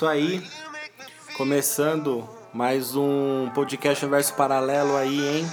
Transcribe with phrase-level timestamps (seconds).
[0.00, 0.42] Isso aí.
[1.36, 5.46] Começando mais um podcast Universo Paralelo aí, hein?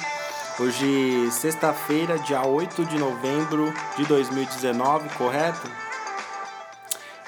[0.57, 5.69] Hoje, sexta-feira, dia 8 de novembro de 2019, correto?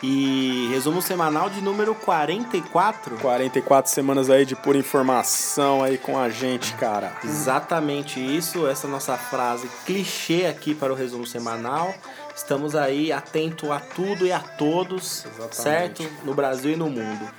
[0.02, 3.18] E resumo semanal de número 44.
[3.18, 7.12] 44 semanas aí de pura informação aí com a gente, cara.
[7.22, 11.94] Exatamente isso, essa nossa frase clichê aqui para o resumo semanal.
[12.36, 16.04] Estamos aí atento a tudo e a todos, Exatamente.
[16.04, 16.10] certo?
[16.24, 17.30] No Brasil e no mundo.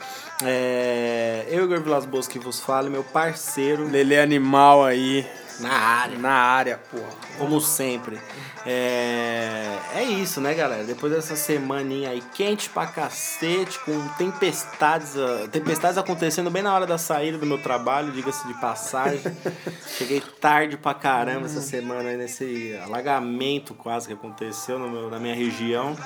[0.43, 5.27] É, eu, Igor Vilas Boas, que vos falo, meu parceiro Lele animal aí
[5.61, 6.19] na área.
[6.19, 7.11] na área, porra.
[7.39, 8.19] Como sempre.
[8.67, 10.85] É, é isso, né, galera?
[10.85, 16.87] Depois dessa semaninha aí quente pra cacete, com tempestades, ah, tempestades acontecendo bem na hora
[16.87, 19.21] da saída do meu trabalho, diga-se de passagem.
[19.97, 25.19] Cheguei tarde pra caramba essa semana aí nesse alagamento quase que aconteceu no meu- na
[25.19, 25.97] minha região.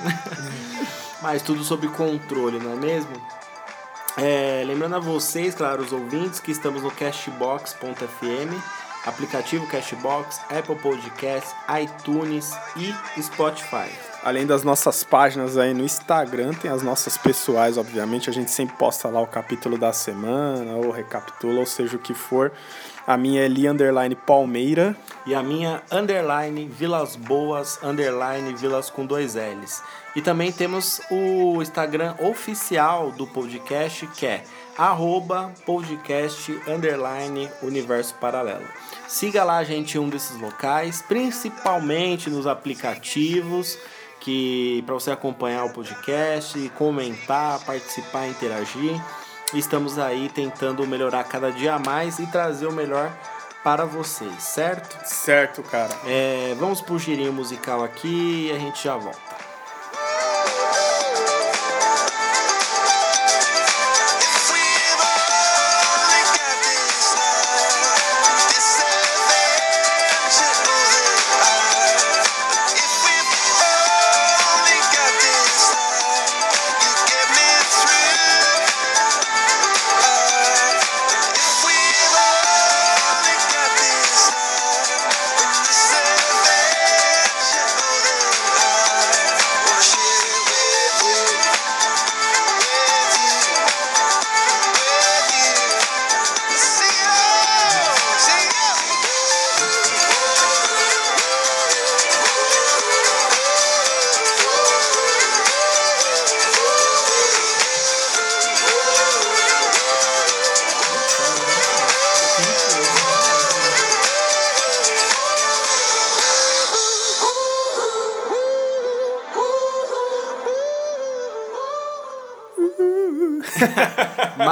[1.21, 3.11] Mas tudo sob controle, não é mesmo?
[4.17, 8.53] É, lembrando a vocês, claro, os ouvintes, que estamos no Cashbox.fm,
[9.05, 13.89] aplicativo Cashbox, Apple Podcasts, iTunes e Spotify.
[14.23, 18.29] Além das nossas páginas aí no Instagram, tem as nossas pessoais, obviamente.
[18.29, 22.13] A gente sempre posta lá o capítulo da semana, ou recapitula, ou seja o que
[22.13, 22.51] for.
[23.05, 24.97] A minha é Li Underline Palmeira.
[25.27, 29.83] E a minha underline Vilas Boas, underline Vilas com dois L's.
[30.15, 34.43] E também temos o Instagram oficial do podcast, que é
[34.77, 38.65] arroba podcast underline universo paralelo.
[39.07, 43.77] Siga lá a gente em um desses locais, principalmente nos aplicativos,
[44.19, 49.01] que para você acompanhar o podcast, comentar, participar, interagir.
[49.53, 53.15] Estamos aí tentando melhorar cada dia mais e trazer o melhor
[53.63, 54.97] para vocês, certo?
[55.07, 55.93] Certo, cara.
[56.05, 59.34] É, vamos pro girinho musical aqui e a gente já volta.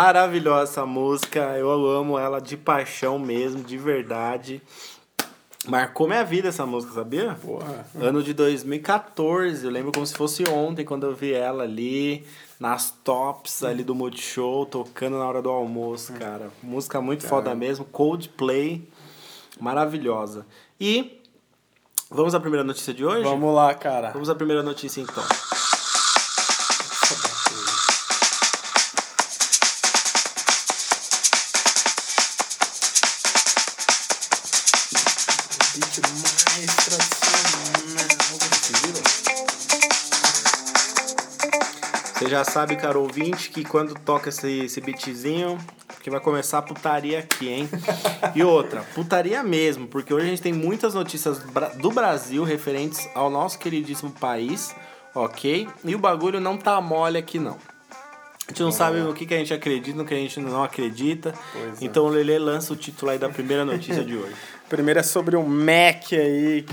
[0.03, 4.61] Maravilhosa essa música, eu amo ela de paixão mesmo, de verdade.
[5.65, 7.39] Marcou minha vida essa música, sabia?
[7.41, 7.87] Porra.
[7.95, 12.27] Ano de 2014, eu lembro como se fosse ontem quando eu vi ela ali
[12.59, 16.51] nas tops ali do Multishow, tocando na hora do almoço, cara.
[16.61, 18.85] Música muito foda mesmo, Coldplay,
[19.57, 20.45] maravilhosa.
[20.81, 21.21] E
[22.11, 23.23] vamos à primeira notícia de hoje?
[23.23, 24.11] Vamos lá, cara.
[24.11, 25.23] Vamos à primeira notícia então.
[42.23, 45.57] Você já sabe, cara ouvinte, que quando toca esse, esse beatzinho,
[46.01, 47.69] que vai começar a putaria aqui, hein?
[48.33, 51.39] E outra, putaria mesmo, porque hoje a gente tem muitas notícias
[51.81, 54.73] do Brasil referentes ao nosso queridíssimo país,
[55.13, 55.67] ok?
[55.83, 57.57] E o bagulho não tá mole aqui, não.
[58.47, 60.63] A gente não sabe o que, que a gente acredita, no que a gente não
[60.63, 61.33] acredita.
[61.51, 61.85] Pois é.
[61.85, 64.33] então o Lele lança o título aí da primeira notícia de hoje.
[64.69, 66.65] Primeiro é sobre o Mac aí.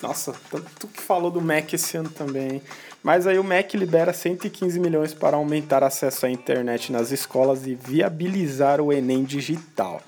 [0.00, 2.52] Nossa, tanto que falou do Mac esse ano também.
[2.54, 2.62] hein?
[3.04, 7.74] Mas aí o Mac libera 115 milhões para aumentar acesso à internet nas escolas e
[7.74, 10.00] viabilizar o Enem digital.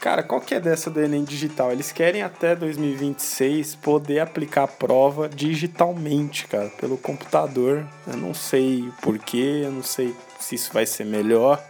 [0.00, 1.70] Cara, qual que é dessa do Enem digital?
[1.70, 7.86] Eles querem até 2026 poder aplicar a prova digitalmente, cara, pelo computador.
[8.04, 11.64] Eu não sei porquê, eu não sei se isso vai ser melhor.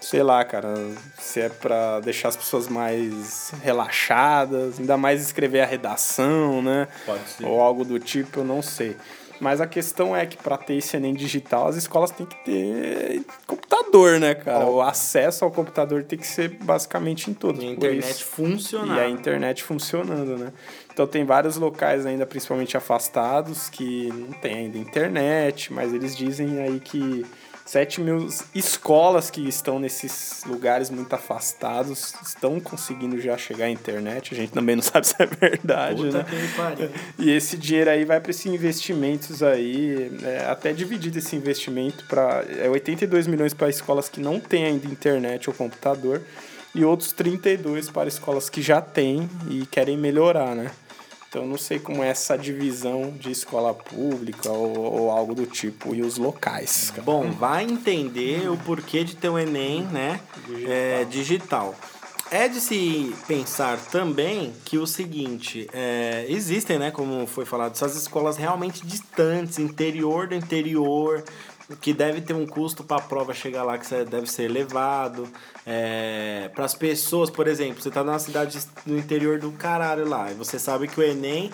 [0.00, 0.74] Sei lá, cara,
[1.16, 6.88] se é pra deixar as pessoas mais relaxadas, ainda mais escrever a redação, né?
[7.04, 7.44] Pode ser.
[7.44, 8.96] Ou algo do tipo, eu não sei.
[9.40, 13.22] Mas a questão é que para ter esse Enem digital, as escolas têm que ter
[13.46, 14.66] computador, né, cara?
[14.66, 17.62] O acesso ao computador tem que ser basicamente em todos.
[17.62, 18.96] E a internet funcionar.
[18.96, 20.52] E a internet funcionando, né?
[20.92, 26.58] Então tem vários locais ainda, principalmente afastados, que não tem ainda internet, mas eles dizem
[26.60, 27.24] aí que
[27.66, 34.32] 7 mil escolas que estão nesses lugares muito afastados estão conseguindo já chegar à internet.
[34.32, 36.24] A gente também não sabe se é verdade, Puta né?
[37.18, 42.44] E esse dinheiro aí vai para esses investimentos aí, é, até dividido esse investimento para
[42.56, 46.22] é 82 milhões para escolas que não têm ainda internet ou computador
[46.72, 50.70] e outros 32 para escolas que já têm e querem melhorar, né?
[51.36, 55.94] Então não sei como é essa divisão de escola pública ou, ou algo do tipo
[55.94, 56.88] e os locais.
[56.88, 57.02] cara.
[57.02, 60.18] Bom, vai entender o porquê de ter o Enem, né?
[60.66, 61.74] É, digital.
[62.30, 67.94] É de se pensar também que o seguinte, é, existem, né, como foi falado, essas
[67.94, 71.22] escolas realmente distantes, interior do interior,
[71.80, 75.28] que deve ter um custo para a prova chegar lá que deve ser elevado.
[75.66, 80.30] É, para as pessoas, por exemplo, você está numa cidade no interior do caralho lá,
[80.30, 81.50] e você sabe que o Enem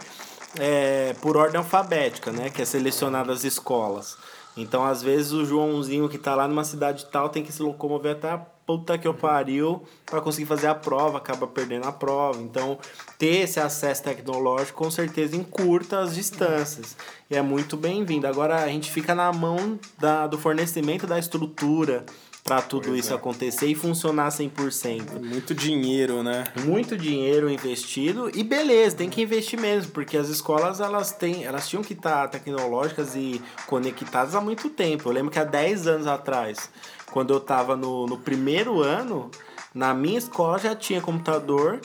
[0.59, 4.17] é por ordem alfabética, né, que é selecionado as escolas.
[4.55, 8.13] Então, às vezes, o Joãozinho que tá lá numa cidade tal tem que se locomover
[8.13, 12.41] até a puta que eu pariu para conseguir fazer a prova, acaba perdendo a prova.
[12.41, 12.79] Então,
[13.19, 16.97] ter esse acesso tecnológico com certeza encurta as distâncias.
[17.31, 18.27] E é muito bem-vindo.
[18.27, 22.05] Agora, a gente fica na mão da, do fornecimento da estrutura
[22.45, 25.21] para tudo isso acontecer e funcionar 100%.
[25.23, 26.45] Muito dinheiro, né?
[26.65, 31.69] Muito dinheiro investido e beleza, tem que investir mesmo, porque as escolas elas têm, elas
[31.69, 35.09] tinham que estar tecnológicas e conectadas há muito tempo.
[35.09, 36.69] Eu lembro que há 10 anos atrás,
[37.13, 39.31] quando eu estava no, no primeiro ano,
[39.73, 41.81] na minha escola já tinha computador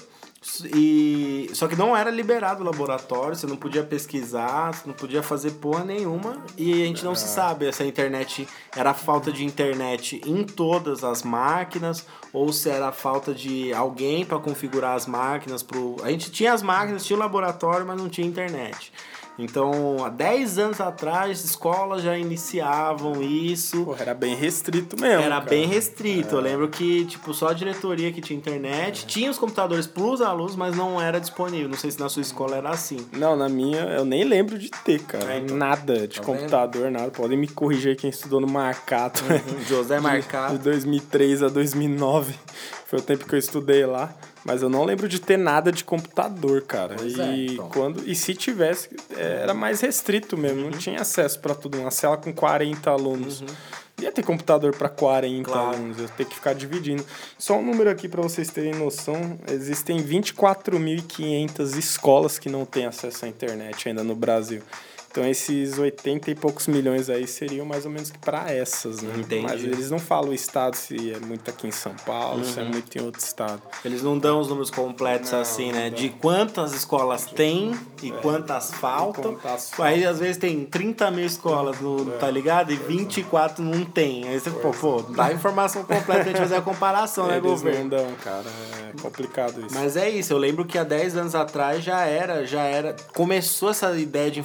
[0.73, 5.21] e só que não era liberado o laboratório, você não podia pesquisar, você não podia
[5.21, 9.43] fazer porra nenhuma e a gente não se sabe se a internet era falta de
[9.43, 15.61] internet em todas as máquinas ou se era falta de alguém para configurar as máquinas
[15.61, 18.91] pro a gente tinha as máquinas, tinha o laboratório, mas não tinha internet.
[19.39, 23.85] Então, há 10 anos atrás, escolas já iniciavam isso.
[23.85, 25.21] Porra, era bem restrito mesmo.
[25.21, 25.49] Era cara.
[25.49, 26.35] bem restrito.
[26.35, 29.05] Eu lembro que, tipo, só a diretoria que tinha internet.
[29.05, 31.69] Tinha os computadores pros alunos, mas não era disponível.
[31.69, 32.97] Não sei se na sua escola era assim.
[33.11, 35.33] Não, na minha eu nem lembro de ter, cara.
[35.33, 35.55] É, então.
[35.55, 37.11] Nada de Tá computador, nada.
[37.11, 39.23] Podem me corrigir quem estudou no Marcato.
[39.67, 40.57] José De Marcado.
[40.59, 42.35] 2003 a 2009.
[42.87, 44.13] Foi o tempo que eu estudei lá.
[44.45, 46.95] Mas eu não lembro de ter nada de computador, cara.
[46.97, 47.69] Pois e é, então.
[47.69, 50.63] quando e se tivesse, era mais restrito mesmo.
[50.63, 50.69] Uhum.
[50.71, 51.77] Não tinha acesso pra tudo.
[51.77, 53.43] Uma cela com 40 alunos.
[53.99, 55.75] Ia ter computador pra 40 Claro.
[55.75, 55.99] alunos.
[55.99, 57.03] Eu ter que ficar dividindo.
[57.37, 59.37] Só um número aqui pra vocês terem noção.
[59.51, 64.61] Existem 24.500 escolas que não têm acesso à internet ainda no Brasil.
[65.09, 69.13] Então esses 80 e poucos milhões aí seriam mais ou menos que para essas, né?
[69.17, 69.41] Entendi.
[69.43, 72.63] Mas eles não falam o estado se é muito aqui em São Paulo, se é
[72.63, 72.69] Uhum.
[72.69, 73.61] muito em outro estado.
[73.83, 75.89] Eles não dão os números completos assim, né?
[75.89, 77.71] De quantas escolas tem
[78.03, 79.35] e quantas faltam.
[79.35, 82.71] quantas Aí às vezes tem 30 mil escolas, no, tá ligado?
[82.71, 84.27] E 24 não tem.
[84.27, 87.43] Aí você, pô, pô, dá a informação completa pra gente fazer a comparação, né, Eles
[87.49, 87.79] governo?
[87.81, 88.45] não dão, cara.
[88.95, 89.73] É complicado isso.
[89.73, 92.95] Mas é isso, eu lembro que há 10 anos atrás já era, já era.
[93.13, 94.39] Começou essa ideia de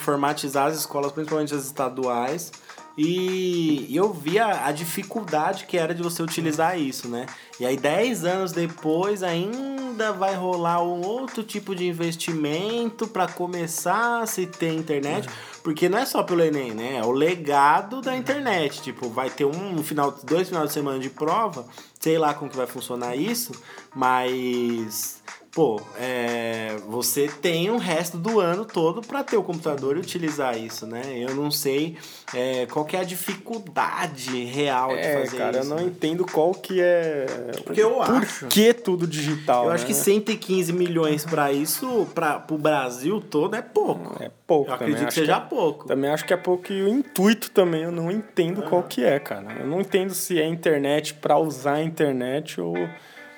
[0.57, 2.53] as escolas, principalmente as estaduais.
[2.97, 7.25] E eu via a dificuldade que era de você utilizar isso, né?
[7.59, 14.21] E aí, 10 anos depois, ainda vai rolar um outro tipo de investimento para começar
[14.21, 15.27] a se ter internet.
[15.63, 16.97] Porque não é só pelo Enem, né?
[16.97, 18.83] É o legado da internet.
[18.83, 21.65] Tipo, vai ter um final, dois finais de semana de prova.
[21.99, 23.53] Sei lá como que vai funcionar isso,
[23.95, 25.22] mas
[25.55, 30.57] pô, é, você tem o resto do ano todo para ter o computador e utilizar
[30.59, 31.03] isso, né?
[31.15, 31.97] Eu não sei
[32.35, 35.67] é, qual que é a dificuldade real de É, fazer cara, isso.
[35.67, 35.91] eu não né?
[35.91, 37.27] entendo qual que é.
[37.65, 39.67] Porque eu por acho- que tudo digital?
[39.67, 39.89] Eu acho né?
[39.89, 44.23] que 115 milhões para isso, para o Brasil todo, é pouco.
[44.23, 44.95] É pouco Eu também.
[44.95, 45.87] acredito que acho seja é- pouco.
[45.87, 49.19] Também acho que é pouco e o intuito também eu não entendo qual que é,
[49.19, 49.53] cara.
[49.61, 52.75] Eu não entendo se é internet pra usar a internet ou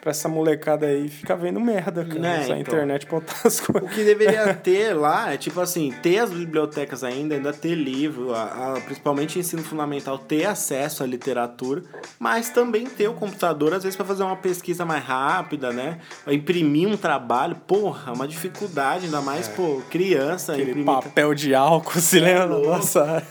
[0.04, 2.20] pra essa molecada aí ficar vendo merda, cara.
[2.20, 2.58] Né, então.
[2.58, 3.90] internet pra outras O coisas.
[3.92, 8.74] que deveria ter lá é tipo assim, ter as bibliotecas ainda, ainda ter livro, a,
[8.76, 11.82] a- principalmente ensino fundamental, ter acesso à literatura,
[12.18, 15.98] mas também ter o computador, às vezes, para fazer uma pesquisa mais rápida, né?
[16.28, 20.54] Imprimir um trabalho, porra, uma dificuldade, ainda mais, pô, criança, É.
[20.56, 20.86] Aquele imprimir.
[21.02, 22.44] papel de álcool, se lembra?
[22.44, 22.68] louco.
[22.68, 23.22] Nossa.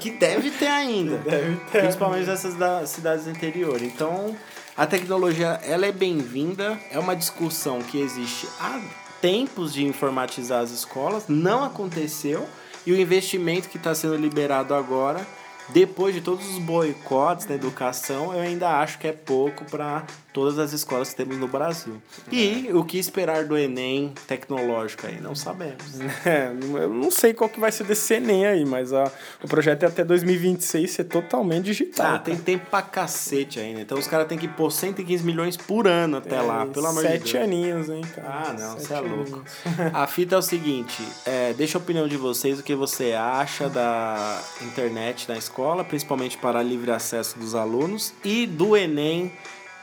[0.00, 1.18] Que deve ter ainda.
[1.18, 1.82] Deve ter.
[1.82, 3.82] Principalmente nessas da- cidades do interior.
[3.82, 4.34] Então,
[4.76, 6.78] a tecnologia, ela é bem-vinda.
[6.90, 8.80] É uma discussão que existe há
[9.20, 11.24] tempos de informatizar as escolas.
[11.28, 12.48] Não aconteceu.
[12.86, 15.24] E o investimento que está sendo liberado agora
[15.70, 20.04] depois de todos os boicotes na educação, eu ainda acho que é pouco para
[20.34, 22.02] todas as escolas que temos no Brasil.
[22.30, 25.20] E o que esperar do Enem tecnológico aí?
[25.20, 25.84] Não sabemos.
[26.24, 29.12] É, eu não sei qual que vai ser desse Enem aí, mas a,
[29.42, 32.14] o projeto é até 2026 ser totalmente digital.
[32.14, 33.82] Ah, tem tempo pra cacete ainda.
[33.82, 37.08] Então os caras têm que pôr 115 milhões por ano até lá, pelo amor de
[37.08, 37.20] Deus.
[37.20, 38.28] É, Sete aninhos, hein, cara.
[38.28, 39.44] Ah, não, você é louco.
[39.92, 43.68] A fita é o seguinte, é, deixa a opinião de vocês, o que você acha
[43.68, 49.30] da internet na escola, principalmente para livre acesso dos alunos, e do Enem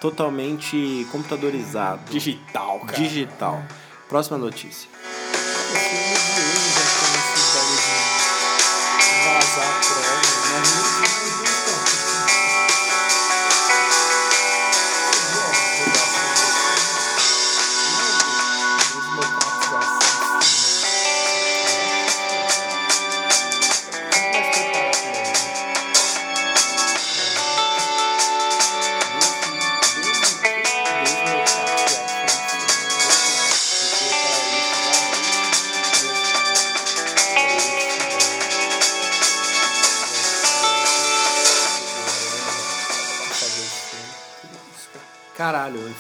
[0.02, 2.98] totalmente computadorizado, Digital, cara.
[2.98, 3.64] digital.
[4.10, 4.90] Próxima notícia.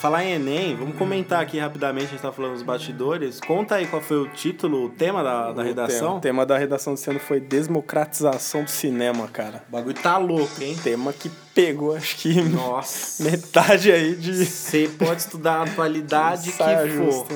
[0.01, 3.39] Falar em Enem, vamos comentar aqui rapidamente, a gente tá falando dos bastidores.
[3.39, 6.00] Conta aí qual foi o título, o tema da, da O redação.
[6.00, 9.63] tema, o tema da redação desse ano foi democratização do cinema, cara.
[9.70, 10.75] O bagulho tá louco, hein?
[10.84, 13.24] Tema que pegou, acho que Nossa.
[13.24, 17.27] metade aí de Você pode estudar a atualidade que for.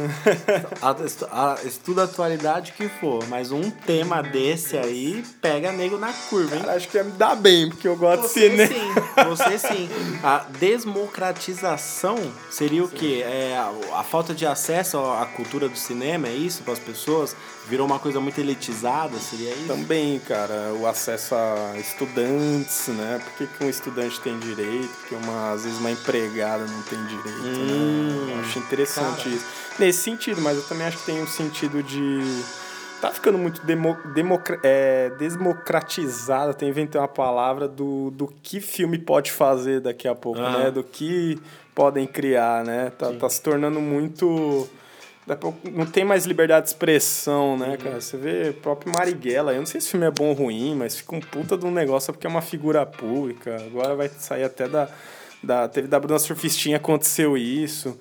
[1.32, 6.56] A- Estuda a atualidade que for, mas um tema desse aí pega nego na curva,
[6.56, 6.62] hein?
[6.62, 8.68] Cara, acho que ia me dar bem, porque eu gosto de Você cinema.
[8.74, 8.94] sim,
[9.28, 9.90] você sim.
[10.24, 12.18] A democratização
[12.50, 13.24] seria o quê?
[13.26, 16.80] É a, a falta de acesso à à cultura do cinema, é isso para as
[16.80, 17.36] pessoas?
[17.68, 19.66] Virou uma coisa muito elitizada, seria isso?
[19.68, 23.20] Também, cara, o acesso a estudantes, né?
[23.24, 24.90] Por que, que um estudante tem direito?
[25.00, 28.34] Porque uma, às vezes uma empregada não tem direito, Hum, né?
[28.36, 29.36] Eu acho interessante cara.
[29.36, 29.46] isso.
[29.80, 32.44] Nesse sentido, mas eu também acho que tem um sentido de.
[33.02, 38.98] Tá ficando muito demo, democra- é, desmocratizado, até inventei uma palavra do, do que filme
[38.98, 40.58] pode fazer daqui a pouco, Aham.
[40.64, 40.72] né?
[40.72, 41.40] Do que
[41.76, 42.92] podem criar, né?
[42.98, 44.68] Tá, tá se tornando muito.
[45.74, 48.00] Não tem mais liberdade de expressão, né, cara?
[48.00, 50.76] Você vê o próprio Marighella, eu não sei se o filme é bom ou ruim,
[50.76, 53.56] mas fica um puta de um negócio porque é uma figura pública.
[53.66, 54.88] Agora vai sair até da.
[55.42, 57.98] da teve da Bruna Surfistinha, aconteceu isso.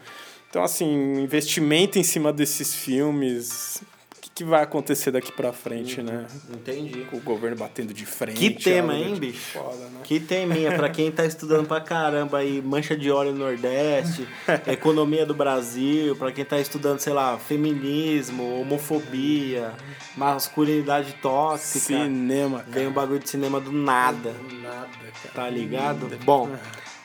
[0.51, 3.83] Então, assim, investimento em cima desses filmes.
[4.35, 6.27] Que, vai acontecer daqui pra frente, né?
[6.53, 7.07] Entendi.
[7.11, 8.37] Com o governo batendo de frente.
[8.39, 9.53] Que tema, hein, de bicho?
[9.53, 10.01] Foda, né?
[10.03, 14.27] Que teminha, pra quem tá estudando pra caramba aí, mancha de óleo no Nordeste,
[14.67, 19.73] economia do Brasil, pra quem tá estudando, sei lá, feminismo, homofobia,
[20.17, 21.79] masculinidade tóxica.
[22.05, 22.71] Cinema, cara.
[22.73, 24.89] Vem um bagulho de cinema do nada, Nada,
[25.23, 25.35] cara.
[25.35, 26.09] tá ligado?
[26.25, 26.51] Bom,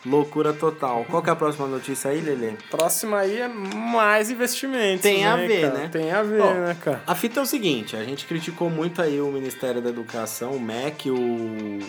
[0.06, 1.06] loucura total.
[1.10, 2.54] Qual que é a próxima notícia aí, Lelê?
[2.70, 5.02] Próxima aí é mais investimentos.
[5.02, 5.74] Tem a né, ver, cara?
[5.78, 5.90] né?
[5.92, 7.02] Tem a ver, Ó, né, cara?
[7.06, 10.60] A fita é o seguinte, a gente criticou muito aí o Ministério da Educação, o
[10.60, 11.80] MEC, o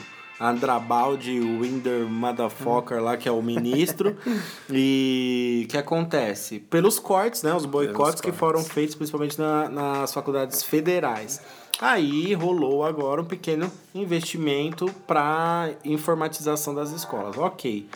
[0.41, 4.17] Andrabaldi, o Winder Motherfucker lá, que é o ministro.
[4.73, 6.59] e o que acontece?
[6.61, 7.53] Pelos cortes, né?
[7.55, 11.41] Os boicotes que foram feitos principalmente na- nas faculdades federais.
[11.81, 17.39] Aí rolou agora um pequeno investimento para informatização das escolas.
[17.39, 17.89] Ok.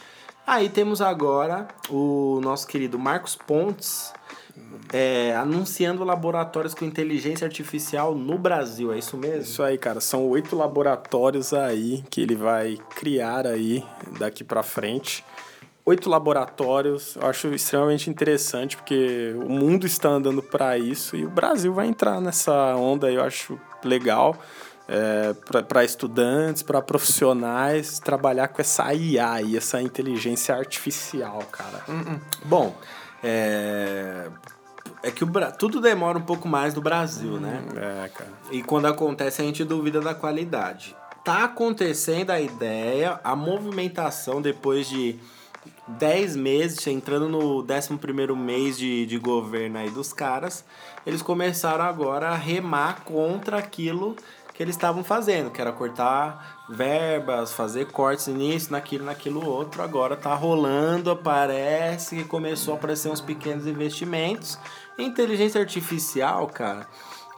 [0.46, 4.12] Aí temos agora o nosso querido Marcos Pontes
[4.92, 9.42] é, anunciando laboratórios com inteligência artificial no Brasil, é isso mesmo?
[9.42, 10.00] Isso aí, cara.
[10.00, 13.84] São oito laboratórios aí que ele vai criar aí
[14.18, 15.24] daqui pra frente.
[15.86, 21.30] Oito laboratórios, eu acho extremamente interessante porque o mundo está andando para isso e o
[21.30, 24.36] Brasil vai entrar nessa onda eu acho legal.
[24.86, 25.32] É,
[25.66, 31.82] para estudantes, para profissionais, trabalhar com essa IA aí, essa inteligência artificial, cara.
[32.44, 32.76] Bom,
[33.22, 34.28] é,
[35.02, 37.62] é que o tudo demora um pouco mais no Brasil, né?
[37.74, 38.30] É, cara.
[38.50, 40.94] E quando acontece a gente duvida da qualidade.
[41.24, 45.18] Tá acontecendo a ideia, a movimentação depois de
[45.86, 50.64] 10 meses, entrando no 11 mês de, de governo aí dos caras,
[51.06, 54.16] eles começaram agora a remar contra aquilo
[54.54, 59.82] que eles estavam fazendo, que era cortar verbas, fazer cortes nisso, naquilo, naquilo outro.
[59.82, 64.58] Agora tá rolando, parece que começou a aparecer uns pequenos investimentos.
[64.96, 66.86] Inteligência artificial, cara,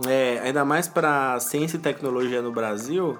[0.06, 3.18] é, ainda mais para ciência e tecnologia no Brasil,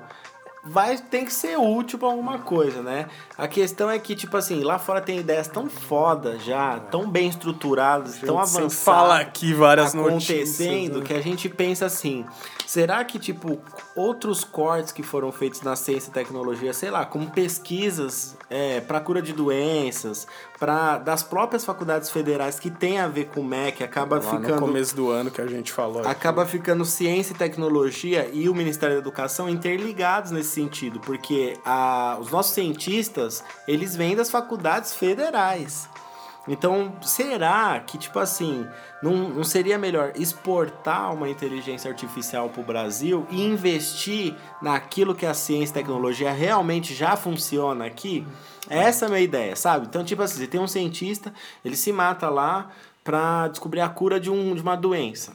[0.68, 3.06] vai tem que ser útil pra alguma coisa, né?
[3.38, 7.28] A questão é que, tipo assim, lá fora tem ideias tão foda já, tão bem
[7.28, 8.75] estruturadas, tão avançadas.
[8.75, 11.04] fala aqui várias acontecendo notícias, né?
[11.04, 12.25] que a gente pensa assim,
[12.66, 13.58] será que tipo
[13.94, 19.00] outros cortes que foram feitos na ciência e tecnologia, sei lá, como pesquisas é, para
[19.00, 20.26] cura de doenças,
[20.58, 24.40] para das próprias faculdades federais que tem a ver com o MEC, acaba Lá no
[24.40, 26.00] ficando começo do ano que a gente falou.
[26.00, 26.08] aqui.
[26.08, 32.18] acaba ficando ciência e tecnologia e o Ministério da Educação interligados nesse sentido, porque a,
[32.20, 35.88] os nossos cientistas, eles vêm das faculdades federais.
[36.48, 38.66] Então, será que, tipo assim,
[39.02, 45.26] não, não seria melhor exportar uma inteligência artificial para o Brasil e investir naquilo que
[45.26, 48.25] a ciência e tecnologia realmente já funciona aqui?
[48.68, 49.86] Essa é a minha ideia, sabe?
[49.86, 51.34] Então, tipo assim, você tem um cientista,
[51.64, 52.70] ele se mata lá
[53.02, 55.32] para descobrir a cura de, um, de uma doença.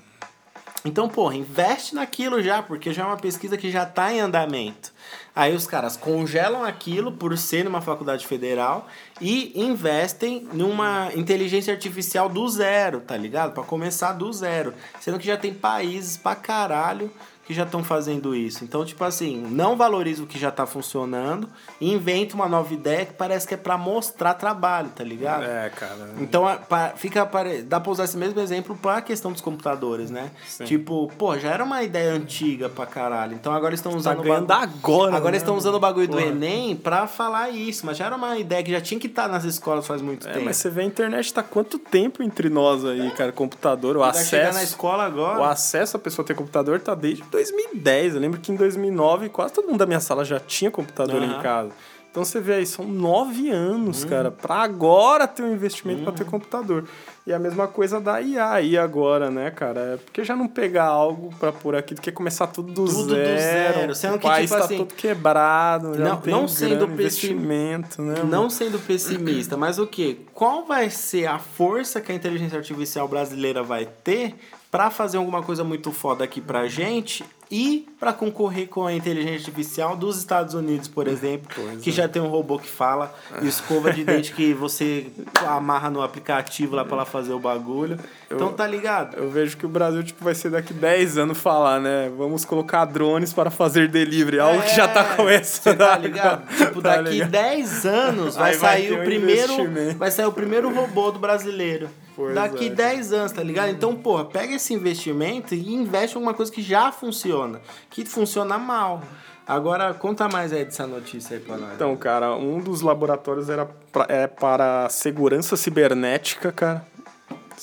[0.84, 4.92] Então, porra, investe naquilo já, porque já é uma pesquisa que já está em andamento.
[5.36, 8.88] Aí os caras congelam aquilo por ser numa faculdade federal
[9.20, 13.54] e investem numa inteligência artificial do zero, tá ligado?
[13.54, 14.74] Pra começar do zero.
[15.00, 17.12] Sendo que já tem países pra caralho
[17.52, 18.64] que já estão fazendo isso.
[18.64, 23.06] Então, tipo assim, não valoriza o que já tá funcionando e inventa uma nova ideia
[23.06, 25.44] que parece que é pra mostrar trabalho, tá ligado?
[25.44, 26.12] É, cara.
[26.20, 26.60] Então, a-
[26.96, 27.30] fica
[27.66, 30.32] dá pra usar esse mesmo exemplo pra questão dos computadores, né?
[30.48, 30.64] Sim.
[30.66, 33.34] Tipo, pô, já era uma ideia antiga pra caralho.
[33.34, 35.16] Então agora estão Tá usando ganhando bagu- agora.
[35.16, 36.26] Agora né, estão usando o bagulho do Porra.
[36.28, 39.44] Enem pra falar isso, mas já era uma ideia que já tinha que estar nas
[39.44, 40.46] escolas faz muito É, tempo.
[40.46, 43.32] mas você vê a internet tá quanto tempo entre nós aí, cara?
[43.32, 44.66] Computador, o Vai chegar na acesso.
[44.66, 45.40] escola agora.
[45.40, 48.16] O acesso a pessoa ter computador tá desde 2010.
[48.16, 51.40] Eu lembro que em 2009 quase todo mundo da minha sala já tinha computador Aham.
[51.40, 51.72] em casa.
[52.10, 53.56] Então você vê aí, são nove Uhum.
[53.56, 56.84] anos, cara, pra agora ter um investimento pra ter computador.
[57.26, 59.94] E a mesma coisa da IA aí agora, né, cara?
[59.94, 63.08] É porque já não pegar algo pra pôr aqui do que começar tudo do Tudo
[63.08, 63.80] do zero.
[63.80, 66.84] zero, sendo o que, país tipo tá assim, todo quebrado, não- não, tem não sendo
[66.84, 68.16] investimento, né?
[68.28, 70.26] Não sendo pessimista, mas o que?
[70.34, 74.36] Qual vai ser a força que a inteligência artificial brasileira vai ter
[74.72, 79.36] pra fazer alguma coisa muito foda aqui pra gente e pra concorrer com a inteligência
[79.50, 81.94] artificial dos Estados Unidos, por exemplo, Pois que é.
[81.94, 85.08] já tem um robô que fala, e escova de dente que você
[85.46, 88.00] amarra no aplicativo lá pra ela fazer o bagulho.
[88.34, 89.18] Então tá ligado?
[89.18, 92.10] Eu vejo que o Brasil tipo, vai ser daqui 10 anos falar, né?
[92.18, 94.40] Vamos colocar drones para fazer delivery.
[94.40, 95.78] Algo que já tá É, começando.
[95.80, 96.08] Tá agora.
[96.08, 96.48] ligado?
[96.58, 97.32] Tipo, Tá daqui ligado?
[97.32, 99.54] 10 anos vai sair o um primeiro.
[99.98, 101.90] Vai sair o primeiro robô do brasileiro.
[102.34, 102.70] Daqui é.
[102.70, 103.70] 10 anos, tá ligado?
[103.70, 107.62] Então, porra, pega esse investimento e investe em alguma coisa que já funciona.
[107.90, 109.02] Que funciona mal.
[109.48, 111.74] Agora, conta mais aí dessa notícia aí pra nós.
[111.74, 116.86] Então, cara, um dos laboratórios era pra, é para segurança cibernética, cara.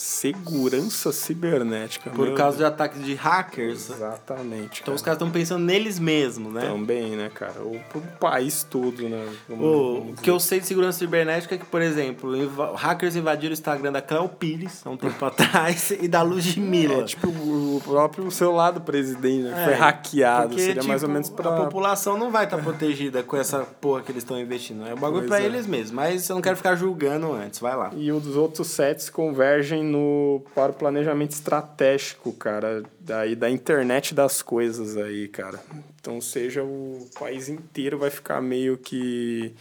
[0.01, 2.11] Segurança cibernética.
[2.11, 2.73] Por causa de Deus.
[2.73, 3.91] ataques de hackers.
[3.91, 4.81] Exatamente.
[4.81, 4.95] Então cara.
[4.95, 6.61] os caras estão pensando neles mesmos, né?
[6.61, 7.61] Também, né, cara?
[7.63, 9.27] Ou pro país todo, né?
[9.49, 13.17] Vamos- O vamos que eu sei de segurança cibernética é que, por exemplo, inva- hackers
[13.17, 17.01] invadiram o Instagram da Cléo Pires há um tempo atrás e da Ludmilla.
[17.01, 19.63] É tipo o próprio celular do presidente, né?
[19.63, 20.49] É, foi hackeado.
[20.51, 21.51] Porque, Seria mais ou tipo, menos pra.
[21.57, 24.87] A população não vai estar protegida com essa porra que eles estão investindo.
[24.87, 25.45] É um bagulho Pois pra é.
[25.47, 25.91] eles mesmos.
[25.91, 27.59] Mas eu não quero ficar julgando antes.
[27.59, 27.91] Vai lá.
[27.97, 34.42] E os outros sets convergem no, para o planejamento estratégico, cara, daí da internet das
[34.42, 35.59] coisas aí, cara.
[36.01, 39.53] Então, seja, o país inteiro vai ficar meio que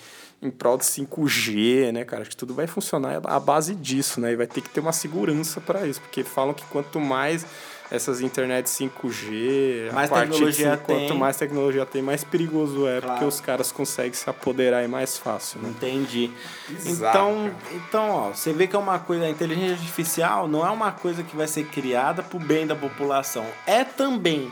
[0.41, 2.21] em prol de 5G, né, cara?
[2.21, 4.33] Acho que tudo vai funcionar à base disso, né?
[4.33, 7.45] E vai ter que ter uma segurança para isso, porque falam que quanto mais
[7.89, 11.17] essas internet 5G, Mais a partir tecnologia de, quanto tem.
[11.17, 13.27] mais tecnologia tem, mais perigoso é, porque Claro.
[13.27, 15.69] os caras conseguem se apoderar aí mais fácil, né?
[15.69, 16.31] Entendi.
[16.69, 20.69] Exato, Então, então, ó, você vê que é uma coisa, a inteligência artificial não é
[20.69, 23.45] uma coisa que vai ser criada pro bem da população.
[23.65, 24.51] É também.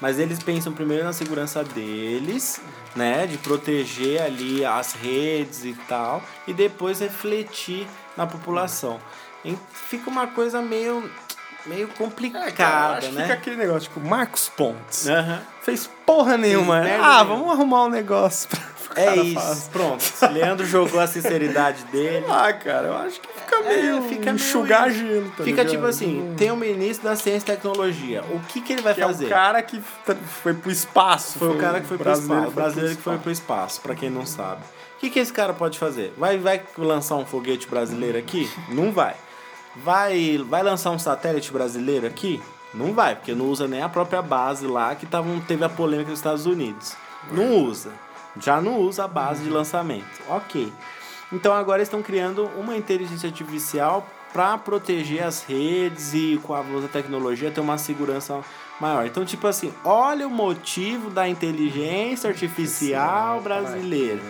[0.00, 2.60] Mas eles pensam primeiro na segurança deles,
[2.94, 3.26] né?
[3.26, 6.22] De proteger ali as redes e tal.
[6.46, 9.00] E depois refletir na população.
[9.42, 11.10] E fica uma coisa meio,
[11.66, 13.22] meio complicada, É, Cara, acho né?
[13.22, 15.06] Fica aquele negócio, tipo, Marcos Pontes.
[15.08, 15.40] Aham.
[15.62, 16.80] Fez porra nenhuma.
[16.80, 17.36] merda ah, nenhuma.
[17.36, 18.60] vamos arrumar um negócio pra
[18.96, 19.34] É isso.
[19.34, 19.70] fazer.
[19.72, 20.04] Pronto.
[20.32, 22.24] Leandro jogou a sinceridade dele.
[22.30, 24.02] Ah, cara, eu acho que fica meio.
[24.02, 24.98] fica meio enxugar isso.
[25.00, 25.68] gelo, tá Fica ligado?
[25.70, 28.22] tipo assim, tem o ministro da Ciência e Tecnologia.
[28.30, 29.26] O que, que ele vai Que é fazer?
[29.26, 31.38] o cara que t- foi pro espaço.
[31.38, 32.48] Foi o cara que foi pro espaço.
[32.48, 34.62] O brasileiro que foi pro espaço, pra quem não sabe.
[34.96, 36.14] O que, que esse cara pode fazer?
[36.16, 38.50] Vai, vai lançar um foguete brasileiro aqui?
[38.70, 39.14] Não vai.
[39.84, 42.42] Vai, vai lançar um satélite brasileiro aqui?
[42.74, 46.10] Não vai, porque não usa nem a própria base lá que tava, teve a polêmica
[46.10, 46.94] dos Estados Unidos.
[47.30, 47.92] Não usa.
[48.40, 50.22] Já não usa a base de lançamento.
[50.28, 50.72] Ok.
[51.32, 56.88] Então agora estão criando uma inteligência artificial para proteger as redes e com a da
[56.88, 58.40] tecnologia ter uma segurança
[58.78, 59.06] maior.
[59.06, 64.22] Então, tipo assim, olha o motivo da inteligência artificial brasileira.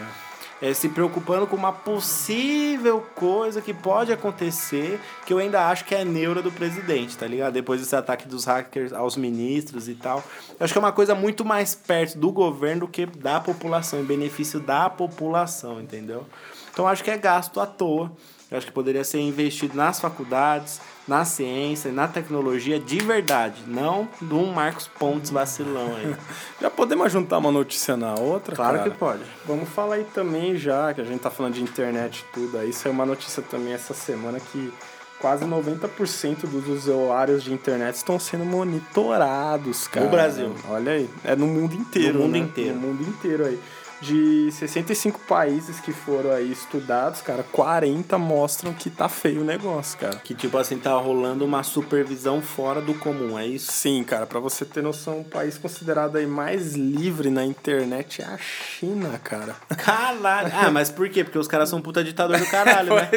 [0.61, 5.95] É, se preocupando com uma possível coisa que pode acontecer, que eu ainda acho que
[5.95, 7.53] é neura do presidente, tá ligado?
[7.53, 10.25] Depois desse ataque dos hackers aos ministros e tal.
[10.59, 14.01] Eu acho que é uma coisa muito mais perto do governo do que da população,
[14.01, 16.27] em benefício da população, entendeu?
[16.73, 18.11] Então acho que é gasto à toa.
[18.51, 24.09] Eu acho que poderia ser investido nas faculdades, na ciência, na tecnologia de verdade, não
[24.23, 26.15] um Marcos Pontes vacilão aí.
[26.61, 28.91] Já podemos juntar uma notícia na outra, Claro cara?
[28.91, 29.23] que pode.
[29.47, 32.73] Vamos falar aí também já, que a gente tá falando de internet e tudo, aí
[32.73, 34.73] saiu uma notícia também essa semana que
[35.21, 40.07] quase 90% dos usuários de internet estão sendo monitorados, cara.
[40.09, 40.55] Brasil.
[40.69, 42.39] Olha aí, é no mundo inteiro, No mundo né?
[42.39, 42.75] inteiro.
[42.75, 43.59] No mundo inteiro aí.
[44.01, 49.99] De 65 países que foram aí estudados, cara, 40 mostram que tá feio o negócio,
[49.99, 50.17] cara.
[50.17, 53.73] Que tipo assim, tá rolando uma supervisão fora do comum, é isso?
[53.73, 58.27] Sim, cara, pra você ter noção, o país considerado aí mais livre na internet é
[58.27, 59.57] a China, cara.
[59.79, 60.53] Caralho.
[60.55, 61.25] Ah, mas por quê?
[61.25, 63.09] Porque os caras são puta ditador do caralho, né?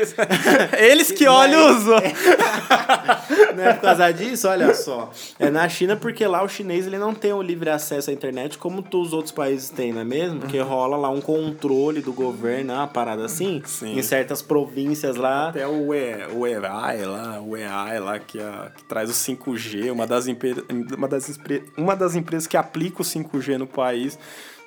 [0.71, 0.87] É.
[0.91, 2.13] Eles que olham os outros.
[3.55, 4.47] Não é por causa disso?
[4.47, 5.11] Olha só.
[5.37, 8.57] É na China porque lá o chinês ele não tem o livre acesso à internet
[8.57, 10.39] como todos os outros países têm, não é mesmo?
[10.39, 13.61] Porque rola lá um controle do governo, uma parada assim.
[13.65, 13.97] Sim.
[13.97, 15.49] Em certas províncias lá.
[15.49, 19.91] Até o, e, o EAI lá, o EAI lá que, a- que traz o 5G,
[19.91, 20.25] uma das,
[20.97, 21.39] uma, das,
[21.77, 24.17] uma das empresas que aplica o 5G no país.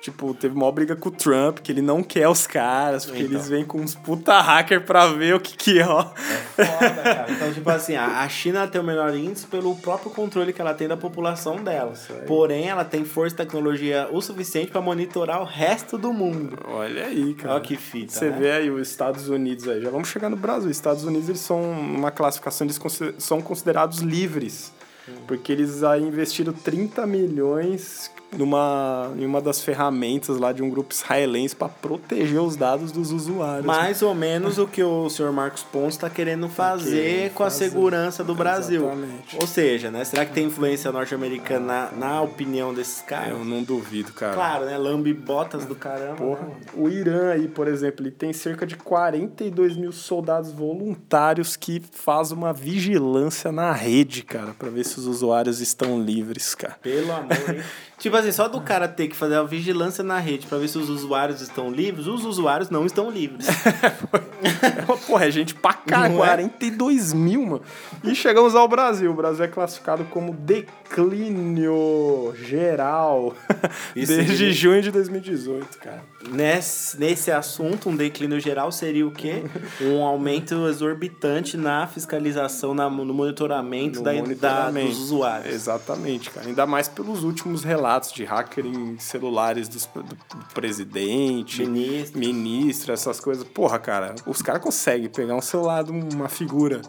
[0.03, 3.35] Tipo, teve uma briga com o Trump, que ele não quer os caras, porque Então.
[3.37, 6.03] eles vêm com uns puta hacker pra ver o que que é, ó.
[6.03, 7.25] Foda, cara.
[7.31, 10.89] Então, tipo assim, a China tem o menor índice pelo próprio controle que ela tem
[10.89, 11.93] da população dela.
[12.27, 16.59] Porém, ela tem força e tecnologia o suficiente pra monitorar o resto do mundo.
[16.67, 17.53] Olha aí, cara.
[17.53, 18.37] Olha que fita, Você né?
[18.37, 19.81] vê aí os Estados Unidos aí.
[19.81, 20.69] Já vamos chegar no Brasil.
[20.69, 22.77] Os Estados Unidos eles são uma classificação, eles
[23.19, 24.73] são considerados livres.
[25.07, 25.13] Hum.
[25.27, 30.93] Porque eles aí investiram 30 milhões numa, em uma das ferramentas lá de um grupo
[30.93, 33.65] israelense para proteger os dados dos usuários.
[33.65, 37.65] Mais ou menos o que o senhor Marcos Pontes está querendo fazer com a fazer.
[37.69, 38.81] segurança do Brasil.
[38.81, 39.37] Exatamente.
[39.39, 40.03] Ou seja, né?
[40.03, 43.29] Será que tem influência norte-americana na, na opinião desses caras?
[43.29, 44.33] Eu não duvido, cara.
[44.33, 44.77] Claro, né?
[44.77, 46.15] Lambibotas do caramba.
[46.15, 46.41] Porra.
[46.41, 46.55] né?
[46.75, 52.37] O Irã aí, por exemplo, ele tem cerca de 42 mil soldados voluntários que fazem
[52.37, 56.77] uma vigilância na rede, cara, para ver se os usuários estão livres, cara.
[56.81, 57.63] Pelo amor, hein?
[57.99, 60.77] tipo assim, só do cara ter que fazer a vigilância na rede pra ver se
[60.77, 63.47] os usuários estão livres, os usuários não estão livres.
[65.07, 66.27] Porra, é gente pra cá, Não é?
[66.27, 67.61] 42 mil, mano.
[68.03, 69.11] E chegamos ao Brasil.
[69.11, 73.33] O Brasil é classificado como declínio geral
[73.95, 76.03] Isso desde junho de 2018, cara.
[76.29, 79.43] Nesse, nesse assunto, um declínio geral seria o quê?
[79.81, 84.87] Um aumento exorbitante na fiscalização, na, no monitoramento, No da, monitoramento.
[84.87, 85.53] da- dos usuários.
[85.53, 86.47] Exatamente, cara.
[86.47, 90.17] Ainda mais pelos últimos relatos de hacker em celulares dos- do, do
[90.53, 92.19] presidente, Ministro.
[92.19, 93.43] ministro, essas coisas.
[93.43, 96.81] Porra, cara, os caras conseguem pegar um celular de uma figura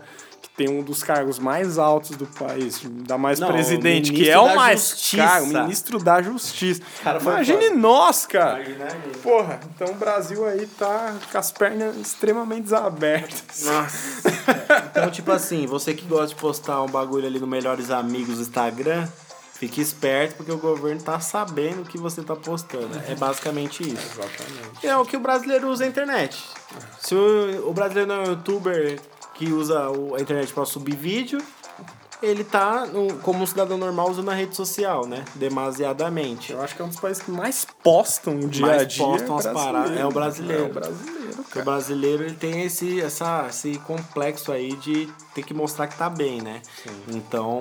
[0.43, 4.39] que tem um dos cargos mais altos do país, ainda mais Não, presidente, que é
[4.39, 5.17] o da mais Justiça.
[5.27, 6.83] caro, ministro da Justiça.
[7.03, 8.63] Cara, Imagine nós, cara.
[8.63, 8.87] Imagina.
[9.23, 13.65] Porra, então o Brasil aí tá com as pernas extremamente desabertas.
[13.65, 14.35] Nossa.
[14.95, 18.43] Então, tipo assim, você que gosta de postar um bagulho ali no Melhores Amigos do
[18.43, 19.09] Instagram,
[19.55, 23.01] fique esperto porque o governo tá sabendo o que você tá postando.
[23.09, 24.21] É basicamente isso.
[24.21, 24.87] Exatamente.
[24.87, 26.45] É o que o brasileiro usa a internet.
[27.01, 29.01] Se o, o brasileiro não é um youtuber
[29.35, 31.41] que usa a internet pra subir vídeo,
[32.23, 32.87] ele tá,
[33.23, 35.25] como um cidadão normal, usando a rede social, né?
[35.35, 36.53] Demasiadamente.
[36.53, 39.05] Eu acho que é um dos países que mais postam o dia Mais a dia.
[39.05, 39.73] postam as brasileiro.
[39.73, 40.63] paradas, é o brasileiro.
[40.63, 41.65] É o brasileiro, Porque o cara.
[41.65, 46.41] brasileiro ele tem esse, essa, esse complexo aí de ter que mostrar que tá bem,
[46.41, 46.63] né?
[47.09, 47.59] Então,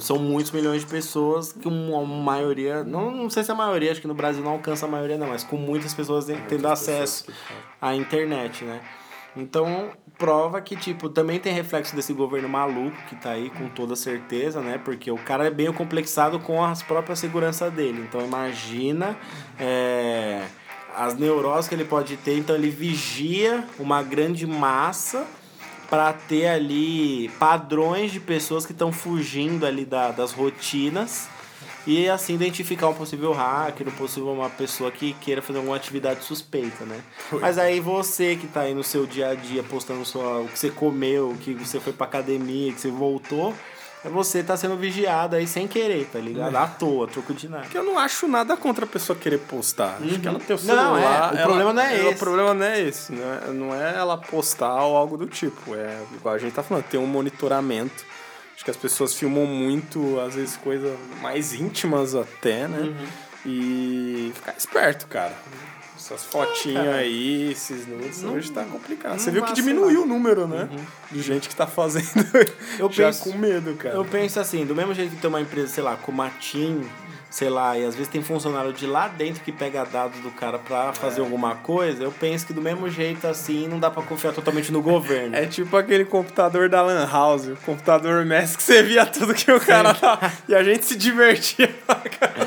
[0.00, 4.00] são muitos milhões de pessoas que uma maioria, não, não sei se a maioria, acho
[4.00, 7.24] que no Brasil não alcança a maioria não, mas com muitas pessoas tendo pessoas acesso
[7.24, 7.40] fazem.
[7.80, 8.80] à internet, né?
[9.36, 13.94] Então, prova que, tipo, também tem reflexo desse governo maluco que tá aí, com toda
[13.94, 14.80] certeza, né?
[14.82, 18.02] Porque o cara é bem complexado com as próprias segurança dele.
[18.08, 19.16] Então, imagina
[19.58, 20.42] é,
[20.96, 22.38] as neuroses que ele pode ter.
[22.38, 25.26] Então, ele vigia uma grande massa
[25.90, 31.28] para ter ali padrões de pessoas que estão fugindo ali da- das rotinas
[31.86, 36.24] e assim identificar um possível hacker, um possível uma pessoa que queira fazer alguma atividade
[36.24, 37.00] suspeita, né?
[37.40, 40.58] Mas aí você que tá aí no seu dia a dia postando sua, o que
[40.58, 43.54] você comeu, o que você foi pra academia, que você voltou,
[44.04, 46.54] é você tá sendo vigiado aí sem querer, tá ligado?
[46.56, 47.62] À toa, troco de nada.
[47.64, 49.98] Porque eu não acho nada contra a pessoa querer postar.
[50.04, 50.66] Acho que ela tem o Uhum.
[50.66, 51.34] Não, celular.
[51.36, 52.14] é, o problema não é ela- esse.
[52.14, 53.12] O problema não é esse.
[53.12, 55.74] Não é, não é ela postar ou algo do tipo.
[55.74, 58.04] É igual a gente tá falando, tem um monitoramento.
[58.66, 62.80] Que as pessoas filmam muito, às vezes, coisas mais íntimas até, né?
[62.80, 63.06] Uhum.
[63.46, 65.34] E ficar esperto, cara.
[65.96, 66.96] Essas fotinhas cara.
[66.96, 69.18] aí, esses nudes, Não- hoje tá complicado.
[69.20, 70.68] Você viu que diminuiu o número, né?
[71.12, 72.04] De gente que tá fazendo
[72.76, 73.94] Eu já penso- com medo, cara.
[73.94, 76.84] Eu penso assim, do mesmo jeito que tem uma empresa, sei lá, como a TIM,
[77.36, 80.58] sei lá, e às vezes tem funcionário de lá dentro que pega dados do cara
[80.58, 84.32] pra fazer alguma coisa, eu penso que do mesmo jeito assim não dá pra confiar
[84.32, 85.36] totalmente no governo.
[85.36, 89.52] É tipo aquele computador da Lan House, o computador Messi que você via tudo que
[89.52, 90.32] o cara tá.
[90.48, 92.46] E a gente se divertia pra caramba.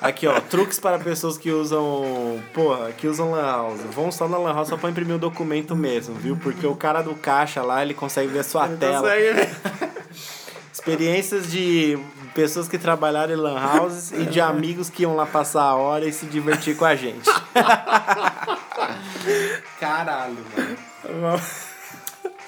[0.00, 3.80] Aqui, ó, truques para pessoas que usam, porra, que usam Lan House.
[3.92, 6.36] Vão só na Lan House só pra imprimir o documento mesmo, viu?
[6.36, 9.08] Porque o cara do caixa lá, ele consegue ver a sua tela.
[9.08, 9.50] Consegue ver?
[10.74, 11.98] Experiências de
[12.36, 16.04] pessoas que trabalharam em Lan Houses e de amigos que iam lá passar a hora
[16.04, 17.24] e se divertir com a gente.
[19.80, 21.40] Caralho, mano.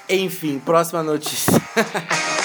[0.06, 1.54] Enfim, próxima notícia.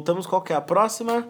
[0.00, 1.28] Voltamos qual que é a próxima?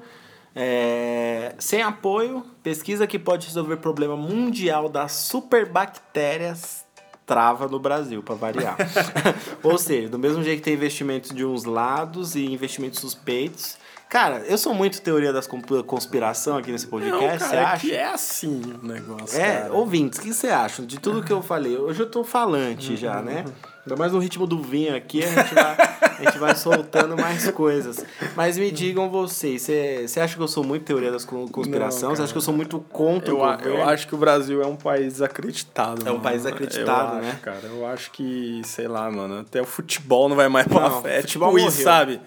[0.55, 6.87] É, sem apoio, pesquisa que pode resolver problema mundial das superbactérias
[7.27, 8.77] trava no Brasil, para variar.
[9.61, 13.77] Ou seja, do mesmo jeito que tem investimentos de uns lados e investimentos suspeitos.
[14.11, 15.47] Cara, eu sou muito teoria das
[15.87, 17.81] conspiração aqui nesse podcast, Não, você cara, é acha?
[17.87, 19.73] que é assim o negócio, É, cara.
[19.73, 21.77] ouvintes, o que você acha de tudo que eu falei?
[21.77, 23.45] Hoje eu tô falante já, né?
[23.87, 25.77] Ainda mais no ritmo do vinho aqui, a gente vai,
[26.19, 28.05] a gente vai soltando mais coisas.
[28.35, 32.11] Mas me digam vocês, você acha que eu sou muito teoria das con- conspiração?
[32.15, 33.79] Você acha que eu sou muito contra o Eu, a- governo?
[33.79, 36.01] eu acho que o Brasil é um país desacreditado.
[36.03, 36.21] É um mano.
[36.25, 37.31] país desacreditado, né?
[37.31, 40.89] Acho, cara, eu acho que, sei lá, mano, até o futebol não vai mais pra
[40.89, 41.21] Não, fé.
[41.23, 41.85] Futebol tipo isso, morreu.
[41.85, 42.21] sabe?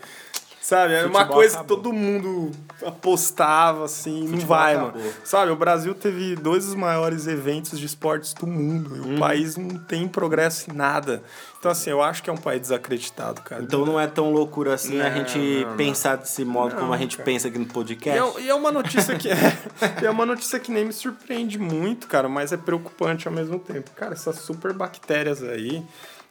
[0.63, 1.77] Sabe, é uma coisa acabou.
[1.77, 2.51] que todo mundo
[2.85, 5.01] apostava, assim, não vai, acabou.
[5.01, 5.13] mano.
[5.23, 8.95] Sabe, o Brasil teve dois dos maiores eventos de esportes do mundo.
[8.95, 9.15] E Uhum.
[9.15, 11.21] o país não tem progresso em nada.
[11.59, 13.61] Então, assim, eu acho que é um país desacreditado, cara.
[13.61, 15.77] Então não é tão loucura assim a Não, gente não, não.
[15.77, 17.25] pensar desse modo como a gente cara.
[17.25, 18.39] pensa aqui no E podcast.
[18.39, 19.27] é, e é uma notícia que
[20.01, 23.91] é, uma notícia que nem me surpreende muito, cara, mas é preocupante ao mesmo tempo.
[23.95, 25.83] Cara, essas super bactérias aí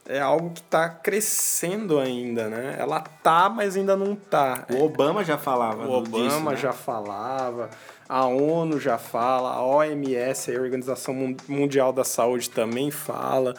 [0.08, 2.76] é algo que tá crescendo ainda, né?
[2.78, 4.64] Ela tá, mas ainda não tá.
[4.70, 6.56] O Obama já falava O Obama disso, né?
[6.56, 7.70] já falava,
[8.08, 13.54] a ONU já fala, a OMS, a Organização Mun- Mundial da Saúde também fala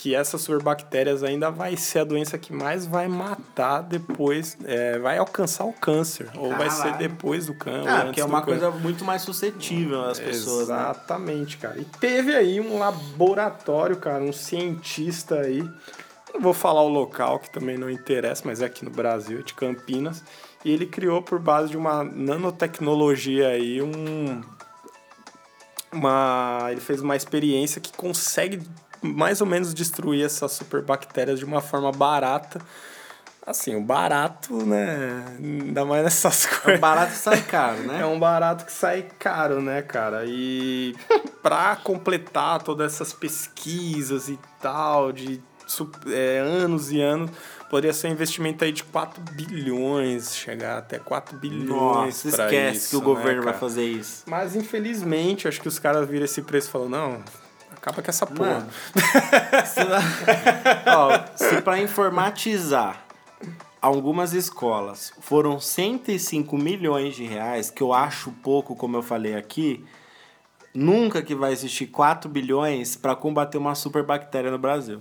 [0.00, 5.18] que essas superbactérias ainda vai ser a doença que mais vai matar depois, é, vai
[5.18, 7.90] alcançar o câncer, ou vai ser depois do câncer.
[7.90, 8.60] Ah, que é uma câncer.
[8.60, 10.74] coisa muito mais suscetível às pessoas, né?
[10.74, 11.78] Exatamente, cara.
[11.78, 15.60] E teve aí um laboratório, cara, um cientista aí.
[16.32, 19.42] Não vou falar o local, que também não interessa, mas é aqui no Brasil, é
[19.42, 20.24] de Campinas.
[20.64, 24.40] E ele criou por base de uma nanotecnologia aí um.
[25.92, 26.68] Uma.
[26.70, 28.62] Ele fez uma experiência que consegue
[29.02, 32.60] mais ou menos destruir essas superbactérias de uma forma barata.
[33.46, 35.24] Assim, o barato, né?
[35.38, 36.80] Ainda mais nessas coisas.
[36.80, 38.00] barato sai caro, né?
[38.00, 40.24] É um barato que sai caro, né, cara?
[40.26, 40.94] E
[41.42, 45.42] pra completar todas essas pesquisas e tal, de
[46.06, 47.30] é, anos e anos,
[47.70, 52.90] poderia ser um investimento aí de 4 bilhões, chegar até 4 bilhões Nossa, esquece isso,
[52.90, 54.24] que o né, governo vai fazer isso.
[54.26, 57.24] Mas infelizmente, acho que os caras viram esse preço e falaram, não,
[57.80, 58.68] acaba com essa porra.
[59.64, 59.80] Se,
[60.86, 63.02] ó, se pra informatizar
[63.80, 69.84] algumas escolas foram 105 milhões de reais, que eu acho pouco, como eu falei aqui,
[70.74, 75.00] nunca que vai existir 4 bilhões pra combater uma superbactéria no Brasil.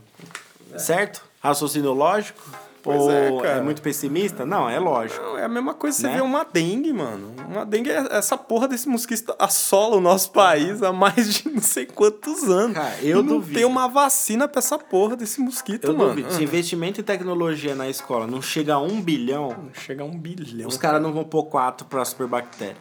[0.78, 1.24] Certo?
[1.42, 2.42] Raciocínio lógico?
[2.82, 3.63] Pois Ou é, é, cara.
[3.63, 4.46] muito pessimista?
[4.46, 5.22] Não, é lógico.
[5.22, 6.10] Não, é a mesma coisa que Né?
[6.12, 7.34] você vê uma dengue, mano.
[7.50, 11.62] Uma dengue, é essa porra desse mosquito assola o nosso país há mais de não
[11.62, 12.76] sei quantos anos.
[12.78, 13.56] Cara, eu e não duvido.
[13.60, 16.10] tem uma vacina pra essa porra desse mosquito, Eu mano.
[16.12, 16.32] duvido.
[16.34, 20.68] Se investimento em tecnologia na escola não chega a um bilhão, Chega a um bilhão.
[20.68, 22.78] Os caras não vão pôr 4 pra superbactéria.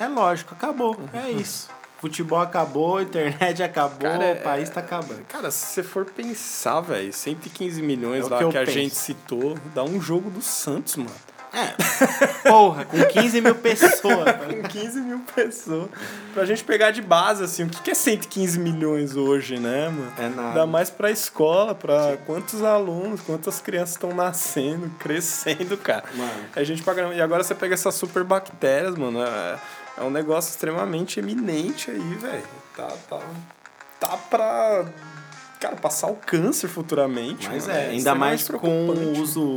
[0.00, 0.96] É lógico, acabou.
[1.12, 1.68] É isso.
[2.02, 5.22] Futebol acabou, internet acabou, Cara, o país tá acabando.
[5.28, 8.72] Cara, se você for pensar, velho, 115 milhões É lá que que, a penso.
[8.72, 11.12] gente citou, dá um jogo do Santos, mano.
[11.52, 11.76] É.
[12.48, 14.02] Porra, com 15 mil pessoas.
[14.42, 15.88] Com 15 mil pessoas.
[16.34, 20.12] Pra gente pegar de base, assim, o que é 115 milhões hoje, né, mano?
[20.18, 20.54] É nada.
[20.60, 26.04] Dá mais pra escola, pra quantos alunos, quantas crianças estão nascendo, crescendo, cara.
[26.14, 26.32] Mano.
[26.56, 27.14] A gente paga.
[27.14, 29.22] E agora você pega essas super bactérias, mano.
[29.22, 29.58] É,
[29.96, 32.44] é um negócio extremamente eminente aí, velho.
[32.76, 33.20] Tá, tá,
[34.00, 34.84] tá pra.
[35.60, 37.48] Cara, passar o câncer futuramente.
[37.48, 37.78] Mas mano.
[37.78, 39.56] é, ainda mais extremamente com o uso,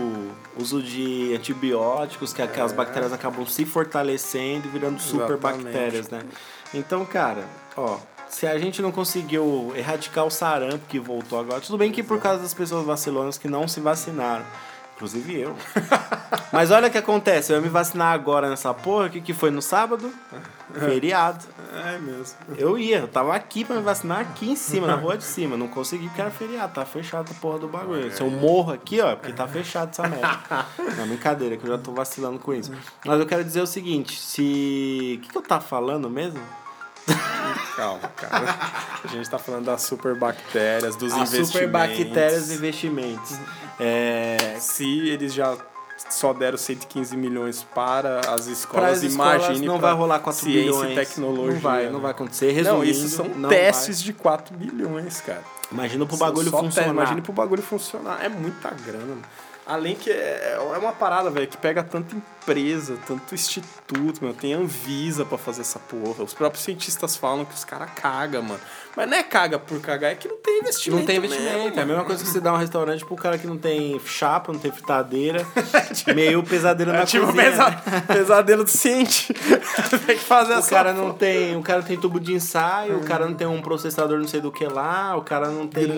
[0.56, 2.76] uso de antibióticos, que aquelas É.
[2.76, 5.64] bactérias acabam se fortalecendo e virando super Exatamente.
[5.64, 6.22] bactérias, né?
[6.76, 7.44] Então, cara,
[7.76, 7.98] ó,
[8.30, 12.20] se a gente não conseguiu erradicar o sarampo que voltou agora, tudo bem que por
[12.22, 14.46] causa das pessoas vacilonas que não se vacinaram.
[14.96, 15.56] Inclusive eu.
[16.54, 19.34] Mas olha o que acontece, eu ia me vacinar agora nessa porra, o que, que
[19.34, 20.10] foi no sábado?
[20.74, 21.44] Feriado.
[21.86, 22.38] É mesmo.
[22.58, 25.58] Eu ia, eu tava aqui pra me vacinar aqui em cima, na rua de cima.
[25.58, 28.10] Não consegui porque era feriado, tá fechado a porra do bagulho.
[28.12, 30.40] Se eu morro aqui, ó, é porque tá fechado essa merda.
[30.98, 32.72] Não, brincadeira, que eu já tô vacilando com isso.
[33.06, 35.18] Mas eu quero dizer o seguinte, se.
[35.18, 36.40] O que, que eu tava falando mesmo?
[37.76, 38.56] Calma, cara.
[39.04, 41.52] A gente tá falando das super bactérias, dos As investimentos.
[41.52, 43.38] super bactérias e investimentos.
[43.80, 44.58] É.
[44.60, 45.58] Se eles já
[46.10, 50.42] só deram 115 milhões para as Para escolas, as escolas imagine não vai rolar 4
[50.44, 50.92] ciência bilhões.
[50.92, 51.54] e tecnologia.
[51.54, 51.90] Não vai, né?
[51.90, 52.52] não vai acontecer.
[52.52, 55.42] Resumindo, Não, isso são testes de 4 bilhões, cara.
[55.42, 55.56] vai.
[55.72, 56.90] Imagina pro bagulho funcionar.
[56.90, 58.24] Imagine pro bagulho funcionar.
[58.24, 59.22] É muita grana, mano.
[59.68, 64.34] Além que é, é uma parada, velho, que pega tanta empresa, tanto instituto, meu.
[64.34, 66.24] Tem Anvisa pra fazer essa porra.
[66.24, 68.60] Os próprios cientistas falam que os caras cagam, mano.
[68.96, 71.00] Mas não é caga por cagar, é que não tem investimento.
[71.00, 71.58] Não tem investimento.
[71.64, 74.00] mesmo, é a mesma coisa que você dá um restaurante pro cara que não tem
[74.06, 75.46] chapa, não tem fritadeira.
[76.16, 77.44] meio pesadelo na É tipo cozinha.
[77.44, 77.72] pesa-
[78.08, 79.34] pesadelo do ciente.
[80.06, 83.04] tem que fazer O essa cara não tem, o cara tem tubo de ensaio, o
[83.04, 85.92] cara não tem um processador não sei do que lá, o cara não tem,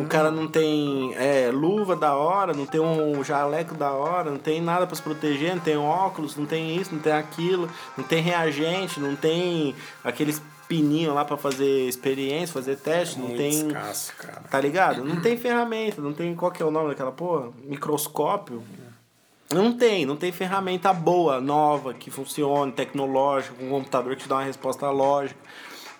[0.00, 4.38] o cara não tem é, luva da hora, não tem um jaleco da hora, não
[4.38, 8.04] tem nada pra se proteger, não tem óculos, não tem isso, não tem aquilo, não
[8.04, 13.66] tem reagente, não tem aqueles pininho lá pra fazer experiência, fazer teste, não Muito tem
[13.66, 14.42] escasso, cara.
[14.48, 15.04] Tá ligado?
[15.04, 16.32] Não tem ferramenta, não tem.
[16.36, 17.50] Qual que é o nome daquela porra?
[17.64, 18.62] Microscópio?
[19.52, 24.28] Não tem, não tem ferramenta boa, nova, que funcione, tecnológica, com um computador que te
[24.28, 25.40] dá uma resposta lógica.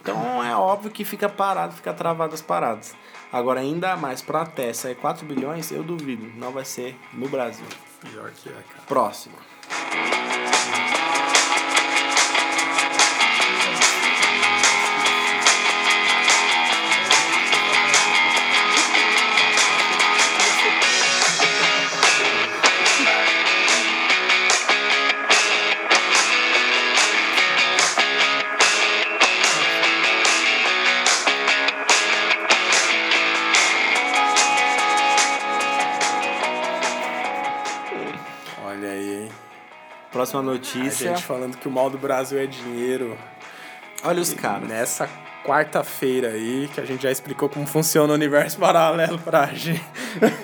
[0.01, 2.95] Então é óbvio que fica parado, fica travado as paradas.
[3.33, 6.31] Agora, ainda mais pra até sair 4 bilhões, eu duvido.
[6.37, 7.67] Não vai ser no Brasil.
[8.01, 8.83] Pior que é, cara.
[8.87, 9.37] Próximo.
[40.13, 41.09] Próxima A notícia.
[41.15, 43.17] gente falando que o mal do Brasil é dinheiro.
[44.03, 44.69] Olha os caras.
[44.69, 45.09] Nessa
[45.45, 49.83] quarta-feira aí, que a gente já explicou como funciona o universo paralelo pra gente.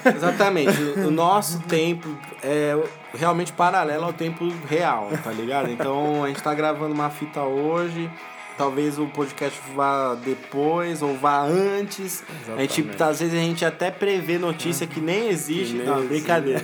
[0.05, 0.81] Exatamente.
[1.00, 2.76] O o nosso tempo é
[3.14, 5.70] realmente paralelo ao tempo real, tá ligado?
[5.70, 8.11] Então a gente tá gravando uma fita hoje.
[8.57, 12.25] Talvez o podcast vá depois ou vá antes.
[12.49, 13.03] A gente, Exatamente.
[13.03, 15.73] às vezes a gente até prevê notícia que nem existe.
[15.73, 16.09] Que nem Não, existe.
[16.14, 16.62] brincadeira.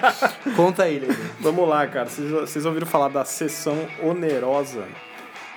[0.56, 1.02] Conta aí.
[1.40, 2.08] Vamos lá, cara.
[2.08, 4.84] Vocês ouviram falar da sessão onerosa?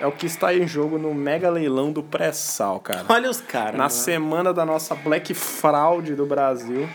[0.00, 3.04] É o que está em jogo no mega leilão do pré-sal, cara.
[3.06, 3.72] Olha os caras.
[3.72, 3.90] Na mano.
[3.90, 6.88] semana da nossa Black Fraud do Brasil,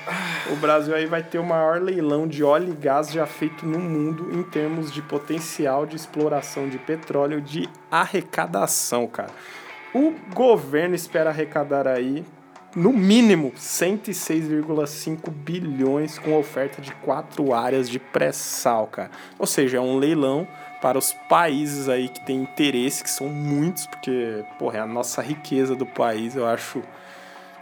[0.51, 3.78] o Brasil aí vai ter o maior leilão de óleo e gás já feito no
[3.78, 9.30] mundo em termos de potencial de exploração de petróleo de arrecadação, cara.
[9.93, 12.26] O governo espera arrecadar aí
[12.76, 19.12] no mínimo 106,5 bilhões com oferta de quatro áreas de pré-sal, cara.
[19.39, 20.45] Ou seja, é um leilão
[20.86, 25.20] para os países aí que têm interesse, que são muitos, porque, porra, é a nossa
[25.20, 26.84] riqueza do país, eu acho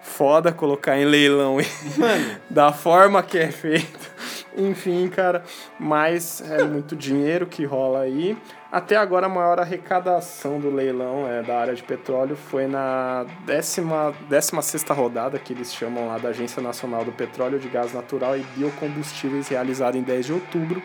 [0.02, 1.56] foda colocar em leilão
[2.52, 4.12] da forma que é feito.
[4.58, 5.42] Enfim, cara,
[5.80, 8.38] mas é muito dinheiro que rola aí.
[8.70, 14.14] Até agora, a maior arrecadação do leilão é, da área de petróleo foi na décima,
[14.28, 18.38] décima sexta rodada, que eles chamam lá da Agência Nacional do Petróleo, de Gás Natural
[18.38, 20.84] e Biocombustíveis, realizada em 10 de outubro,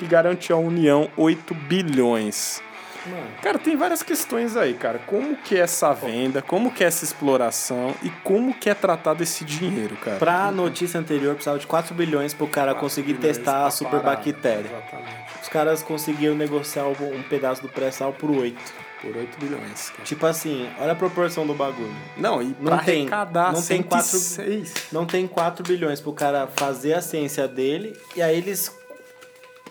[0.00, 2.62] que garantiu à União 8 bilhões.
[3.06, 4.98] Mano, Cara, tem várias questões aí, cara.
[5.06, 9.22] Como que é essa venda, como que é essa exploração e como que é tratado
[9.22, 10.18] esse dinheiro, cara?
[10.18, 14.66] Pra notícia anterior, precisava de 4 bilhões pro cara conseguir testar a super bactéria.
[14.70, 15.40] Exatamente.
[15.42, 18.58] Os caras conseguiram negociar um pedaço do pré-sal por 8.
[19.00, 19.88] Por 8 bilhões.
[19.88, 20.02] cara.
[20.04, 21.90] Tipo assim, olha a proporção do bagulho.
[22.18, 24.74] Não, e Não pra tem- arrecadar não tem quatro- 106.
[24.92, 28.78] Não tem 4 bilhões pro cara fazer a ciência dele, e aí eles.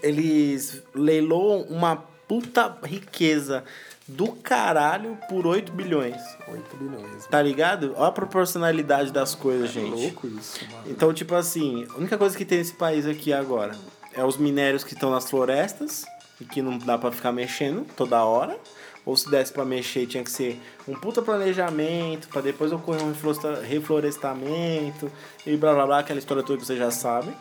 [0.02, 1.95] Eles leiloam uma
[2.28, 3.64] puta riqueza
[4.08, 6.16] do caralho por 8 bilhões.
[6.47, 7.26] 8 bilhões.
[7.28, 7.93] Tá ligado?
[7.95, 9.89] Olha a proporcionalidade das coisas, É gente.
[9.91, 10.84] louco isso, mano.
[10.88, 13.76] Então, tipo assim, a única coisa que tem nesse país aqui agora
[14.14, 16.06] é os minérios que estão nas florestas
[16.41, 18.58] e que não dá pra ficar mexendo toda hora.
[19.06, 23.10] Ou se desse pra mexer, tinha que ser um puta planejamento pra depois ocorrer um
[23.10, 25.12] refloresta- reflorestamento
[25.45, 27.34] e blá blá blá, aquela história toda que vocês já sabem.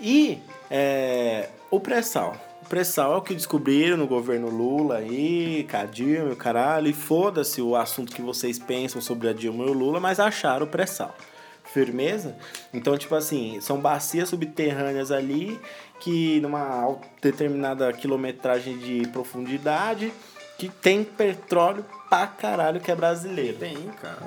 [0.00, 0.38] E
[0.74, 2.34] é, o pré-sal.
[2.62, 6.88] O pré-sal é o que descobriram no governo Lula aí, com a Dilma e caralho.
[6.88, 10.64] E foda-se o assunto que vocês pensam sobre a Dilma e o Lula, mas acharam
[10.64, 11.14] o pré-sal.
[11.62, 12.34] Firmeza?
[12.72, 15.60] Então, tipo assim, são bacias subterrâneas ali
[16.00, 20.10] que numa determinada quilometragem de profundidade
[20.58, 21.84] que tem petróleo
[22.18, 23.56] pra caralho que é brasileiro.
[23.58, 24.18] Tem, cara.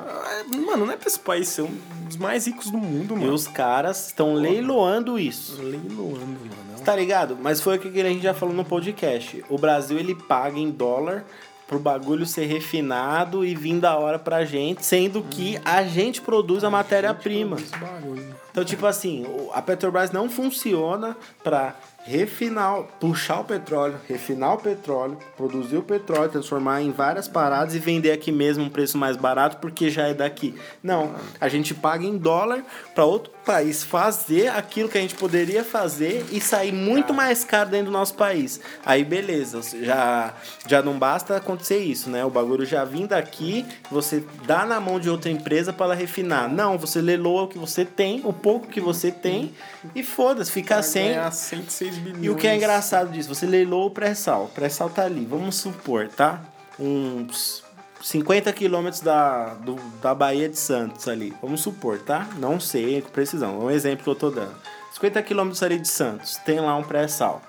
[0.52, 1.78] É, Mano, não é pra esse país ser um
[2.08, 3.34] dos mais ricos do mundo, E mano.
[3.34, 5.62] os caras estão leiloando isso.
[5.62, 6.80] Leiloando, mano.
[6.84, 7.38] Tá ligado?
[7.40, 9.44] Mas foi o que a gente já falou no podcast.
[9.50, 11.26] O Brasil ele paga em dólar
[11.68, 16.64] pro bagulho ser refinado e vir da hora pra gente, sendo que a gente produz
[16.64, 17.56] a matéria-prima.
[17.58, 18.36] Esse bagulho.
[18.52, 21.76] Então, tipo assim, a Petrobras não funciona pra
[22.06, 27.80] refinar, puxar o petróleo, refinar o petróleo, produzir o petróleo, transformar em várias paradas e
[27.80, 30.56] vender aqui mesmo um preço mais barato porque já é daqui.
[30.84, 35.64] Não, a gente paga em dólar pra outro país fazer aquilo que a gente poderia
[35.64, 38.60] fazer e sair muito mais caro dentro do nosso país.
[38.86, 40.34] Aí beleza, já
[40.68, 42.26] já não basta acontecer isso, né?
[42.26, 46.50] O bagulho já vindo daqui, você dá na mão de outra empresa para ela refinar.
[46.52, 49.54] Não, você leloa o que você tem, o pouco que você tem
[49.94, 51.10] e foda-se, fica sem.
[51.10, 52.24] ganhar 106 bilhões.
[52.24, 54.46] E o que é engraçado disso, você leiloa o pré-sal.
[54.46, 56.42] O pré-sal tá ali, vamos supor, tá?
[56.80, 57.65] Uns
[58.02, 61.34] 50 quilômetros da, do- da Bahia de Santos ali.
[61.42, 62.28] Vamos supor, tá?
[62.38, 64.56] Não sei com precisão, é um exemplo que eu tô dando.
[64.94, 67.42] 50 quilômetros ali de Santos, tem lá um pré-sal.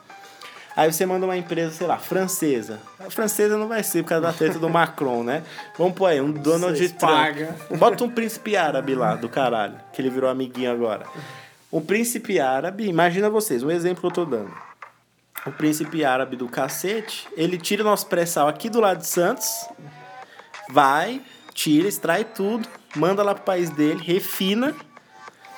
[0.75, 2.79] Aí você manda uma empresa, sei lá, francesa.
[3.01, 5.43] A francesa não vai ser por causa da treta do Macron, né?
[5.79, 7.13] Vamos pôr aí, um Donald Vocês Trump.
[7.13, 7.55] pagam.
[7.79, 11.07] Bota um príncipe árabe lá, do caralho, que ele virou amiguinho agora.
[11.71, 14.53] O príncipe árabe, imagina vocês, um exemplo que eu tô dando.
[15.47, 19.49] O príncipe árabe do cacete, ele tira o nosso pré-sal aqui do lado de Santos,
[20.71, 21.21] vai,
[21.53, 24.75] tira, extrai tudo, manda lá pro país dele, refina,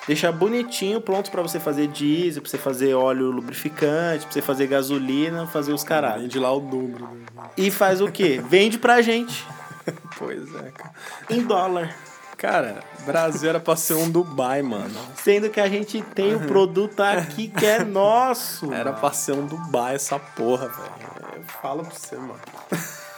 [0.07, 4.67] deixa bonitinho, pronto pra você fazer diesel, pra você fazer óleo lubrificante, pra você fazer
[4.67, 6.23] gasolina, fazer os caralho.
[6.23, 7.09] Vende lá o dobro.
[7.35, 7.43] né?
[7.57, 8.43] E faz o quê?
[8.49, 9.45] Vende pra gente,
[10.19, 10.93] Pois é, cara.
[11.31, 11.95] em dólar.
[12.37, 14.95] Cara, Brasil era pra ser um Dubai, mano.
[15.17, 18.73] Sendo que a gente tem o produto aqui que é nosso.
[18.73, 21.35] Era pra ser um Dubai essa porra, velho.
[21.37, 22.39] Eu falo pra você, mano.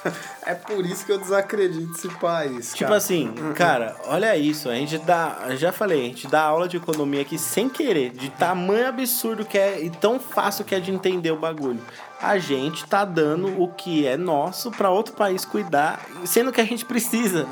[0.46, 2.72] É por isso que eu desacredito esse país.
[2.72, 2.96] Tipo cara.
[2.96, 4.68] assim, cara, olha isso.
[4.68, 5.54] A gente dá.
[5.56, 9.58] Já falei, a gente dá aula de economia aqui sem querer, de tamanho absurdo que
[9.58, 11.80] é e tão fácil que é de entender o bagulho.
[12.20, 16.64] A gente tá dando o que é nosso pra outro país cuidar, sendo que a
[16.64, 17.46] gente precisa.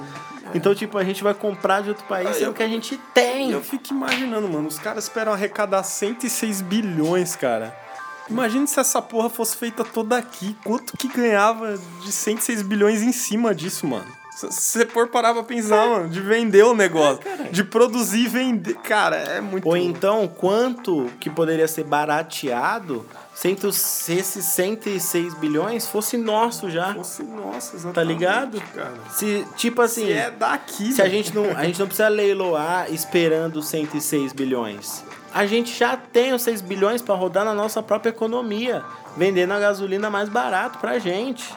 [0.55, 3.51] Então, tipo, a gente vai comprar de outro país, sendo que a gente tem.
[3.51, 7.88] Eu fico imaginando, mano, os caras esperam arrecadar 106 bilhões, cara.
[8.31, 10.57] Imagina se essa porra fosse feita toda aqui.
[10.65, 14.07] Quanto que ganhava de 106 bilhões em cima disso, mano?
[14.39, 14.47] Se
[14.79, 17.19] você for parar pra pensar, mano, de vender o negócio,
[17.51, 18.75] de produzir e vender.
[18.77, 19.67] Cara, é muito.
[19.69, 23.05] Ou então, quanto que poderia ser barateado
[23.35, 26.95] se esses 106 bilhões fosse nosso já?
[26.95, 28.61] Fosse, nossa, exatamente, Tá ligado?
[28.75, 28.95] Cara.
[29.11, 31.17] Se, tipo assim, Se é daqui, se a velho.
[31.17, 35.03] gente não, a gente não precisa leiloar esperando 106 bilhões.
[35.33, 38.83] A gente já tem os 6 bilhões para rodar na nossa própria economia,
[39.17, 41.55] vendendo a gasolina mais barato pra gente.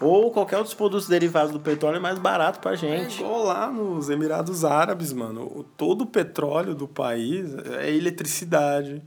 [0.00, 3.20] Ou qualquer outros produtos derivados do petróleo mais barato pra É gente.
[3.22, 5.64] igual lá nos Emirados Árabes, mano.
[5.76, 9.00] Todo o petróleo do país é eletricidade.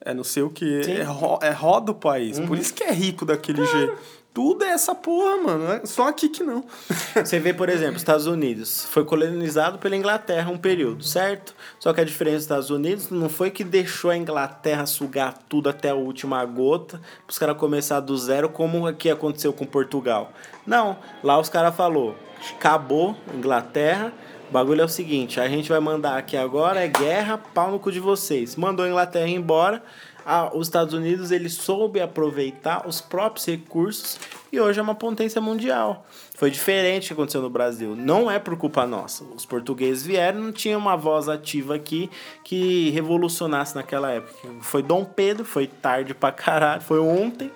[0.00, 0.82] É não sei o que.
[0.86, 0.92] Uhum.
[0.96, 2.38] É, ro é roda o país.
[2.38, 3.96] Por isso que é rico daquele jeito.
[4.32, 5.72] Tudo é essa porra, mano.
[5.72, 6.64] É Só aqui que não.
[7.14, 11.54] Você vê, por exemplo, Estados Unidos foi colonizado pela Inglaterra um período, certo?
[11.80, 15.68] Só que a diferença dos Estados Unidos não foi que deixou a Inglaterra sugar tudo
[15.68, 20.32] até a última gota, os caras começar do zero, como aqui aconteceu com Portugal.
[20.66, 22.14] Não, lá os caras falou,
[22.54, 24.12] acabou Inglaterra,
[24.48, 27.78] o bagulho é o seguinte, a gente vai mandar aqui agora é guerra, pau no
[27.78, 28.56] cu de vocês.
[28.56, 29.82] Mandou a Inglaterra embora,
[30.28, 34.18] a- os Estados Unidos ele soube aproveitar os próprios recursos
[34.52, 36.06] e hoje é uma potência mundial.
[36.36, 37.96] Foi diferente o que aconteceu no Brasil.
[37.96, 39.24] Não é por culpa nossa.
[39.24, 42.08] Os portugueses vieram, não tinha uma voz ativa aqui
[42.44, 44.48] que revolucionasse naquela época.
[44.60, 47.50] Foi Dom Pedro, foi tarde pra caralho, foi ontem.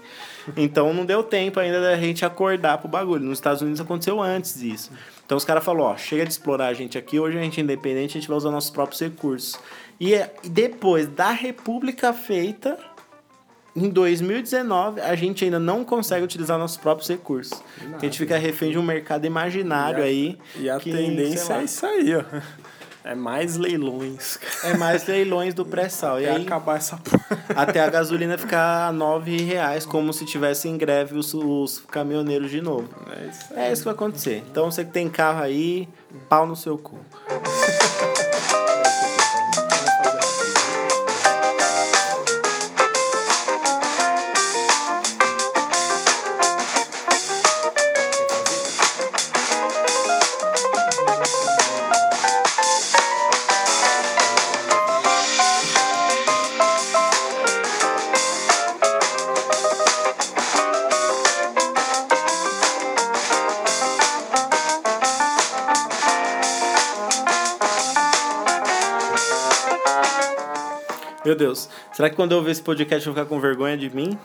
[0.56, 3.22] Então não deu tempo ainda da gente acordar pro bagulho.
[3.24, 4.90] Nos Estados Unidos aconteceu antes disso.
[5.24, 7.62] Então os caras falaram, ó, chega de explorar a gente aqui, hoje a gente é
[7.62, 9.56] independente, a gente vai usar nossos próprios recursos.
[10.04, 12.76] E é- e depois da República feita,
[13.76, 17.62] em 2019, a gente ainda não consegue utilizar nossos próprios recursos.
[17.78, 20.38] Porque a gente fica refém de um mercado imaginário E a- aí.
[20.56, 22.24] E a que, tendência é isso aí, ó.
[23.04, 24.38] É mais leilões.
[24.64, 26.20] é mais leilões do pré-sal.
[26.20, 27.00] E aí, acabar essa
[27.56, 32.50] até a gasolina ficar a 9 reais, como se tivesse em greve os, os caminhoneiros
[32.50, 32.88] de novo.
[33.10, 33.54] É isso.
[33.54, 34.42] É isso que vai acontecer.
[34.50, 35.88] Então você que tem carro aí,
[36.28, 36.98] pau no seu cu.
[71.32, 73.88] Meu Deus, será que quando eu ver esse podcast eu vou ficar com vergonha de
[73.88, 74.18] mim?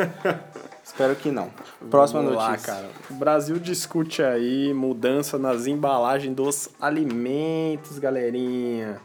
[0.82, 1.50] Espero que não.
[1.90, 2.72] Próxima Vamos lá, notícia.
[2.72, 2.88] cara.
[3.10, 8.98] O Brasil discute aí mudança nas embalagens dos alimentos, galerinha.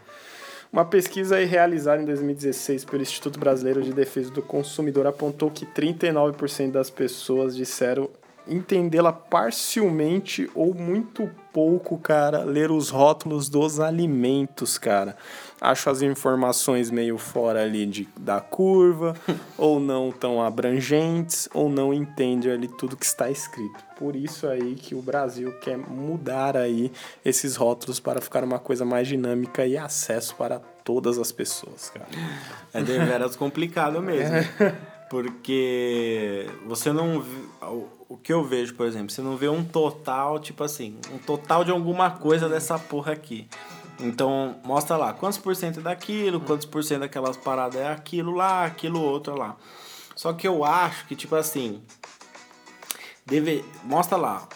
[0.72, 5.66] Uma pesquisa aí realizada em 2016 pelo Instituto Brasileiro de Defesa do Consumidor apontou que
[5.66, 8.10] 39% das pessoas disseram
[8.48, 15.16] entendê-la parcialmente ou muito pouco, cara, ler os rótulos dos alimentos, cara.
[15.64, 19.16] Acho as informações meio fora ali de, da curva,
[19.58, 23.82] ou não tão abrangentes, ou não entende ali tudo que está escrito.
[23.98, 26.92] Por isso aí que o Brasil quer mudar aí
[27.24, 32.10] esses rótulos para ficar uma coisa mais dinâmica e acesso para todas as pessoas, cara.
[32.74, 34.36] É deveras complicado mesmo.
[35.10, 37.24] Porque você não.
[38.10, 41.64] O que eu vejo, por exemplo, você não vê um total, tipo assim, um total
[41.64, 43.48] de alguma coisa dessa porra aqui.
[44.00, 48.34] Então, mostra lá quantos por cento é daquilo, quantos por cento daquelas paradas é aquilo
[48.34, 49.56] lá, aquilo outro lá.
[50.16, 51.82] Só que eu acho que, tipo assim,
[53.26, 54.48] deve, mostra lá,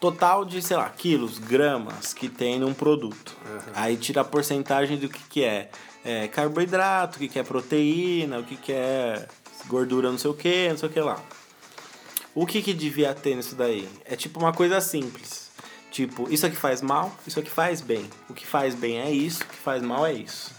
[0.00, 3.36] total de, sei lá, quilos, gramas que tem num produto.
[3.74, 5.70] Aí tira a porcentagem do que, que é,
[6.04, 9.26] é carboidrato, o que, que é proteína, o que, que é
[9.68, 11.20] gordura não sei o que, não sei o que lá.
[12.34, 13.88] O que, que devia ter nisso daí?
[14.04, 15.41] É tipo uma coisa simples.
[15.92, 18.08] Tipo, isso aqui faz mal, isso aqui faz bem.
[18.28, 20.50] O que faz bem é isso, o que faz mal é isso.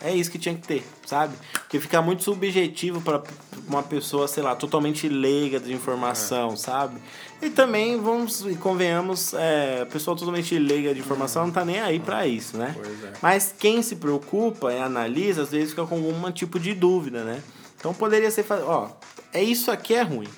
[0.00, 1.36] É isso que tinha que ter, sabe?
[1.52, 3.22] Porque fica muito subjetivo para
[3.68, 7.00] uma pessoa, sei lá, totalmente leiga de informação, sabe?
[7.40, 11.78] E também, vamos e convenhamos, é, a pessoa totalmente leiga de informação não tá nem
[11.78, 12.74] aí para isso, né?
[12.74, 13.12] Pois é.
[13.20, 17.42] Mas quem se preocupa e analisa, às vezes fica com algum tipo de dúvida, né?
[17.78, 18.88] Então poderia ser, ó,
[19.32, 20.28] é isso aqui é ruim.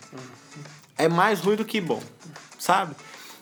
[0.99, 2.03] É mais ruim do que bom,
[2.59, 2.95] sabe?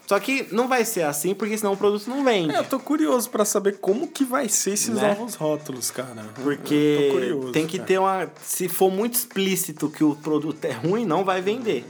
[0.07, 2.55] Só que não vai ser assim, porque senão o produto não vende.
[2.55, 5.15] É, eu tô curioso pra saber como que vai ser esses Né?
[5.17, 6.25] novos rótulos, cara.
[6.43, 7.87] Porque curioso, tem que cara.
[7.87, 8.31] ter uma.
[8.43, 11.85] Se for muito explícito que o produto é ruim, não vai vender.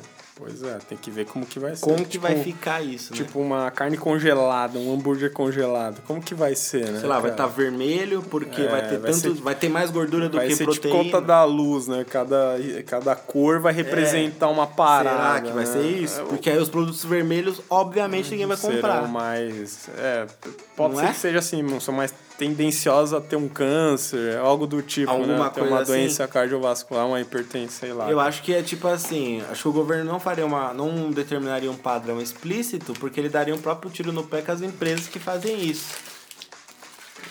[0.44, 1.82] Pois é, tem que ver como que vai ser.
[1.84, 3.16] Como que Tipo, vai ficar isso, né?
[3.16, 6.00] Tipo uma carne congelada, um hambúrguer congelado.
[6.06, 6.98] Como que vai ser, né?
[7.00, 7.44] Sei lá, vai cara?
[7.44, 9.20] estar vermelho porque É, vai ter vai tanto.
[9.34, 11.04] ser- vai ter mais gordura do Vai que ser tipo proteína.
[11.04, 12.04] conta da luz, né?
[12.08, 15.10] Cada, cada cor vai representar uma parada.
[15.12, 15.70] Será que vai né?
[15.72, 16.20] ser isso?
[16.20, 19.08] É, Porque aí os produtos vermelhos, obviamente, ninguém vai serão comprar.
[19.08, 19.88] mais.
[19.96, 20.26] É,
[20.76, 21.12] pode Não ser é?
[21.12, 25.50] que seja assim, são mais tendenciosos a ter um câncer, algo do tipo, Alguma né?
[25.50, 25.92] Ter coisa uma assim.
[25.92, 28.10] doença cardiovascular, uma hipertensão, sei lá.
[28.10, 30.72] Eu acho que é tipo assim, acho que o governo não faria uma.
[30.74, 34.60] não determinaria um padrão explícito, porque ele daria um próprio tiro no pé com as
[34.62, 36.12] empresas que fazem isso.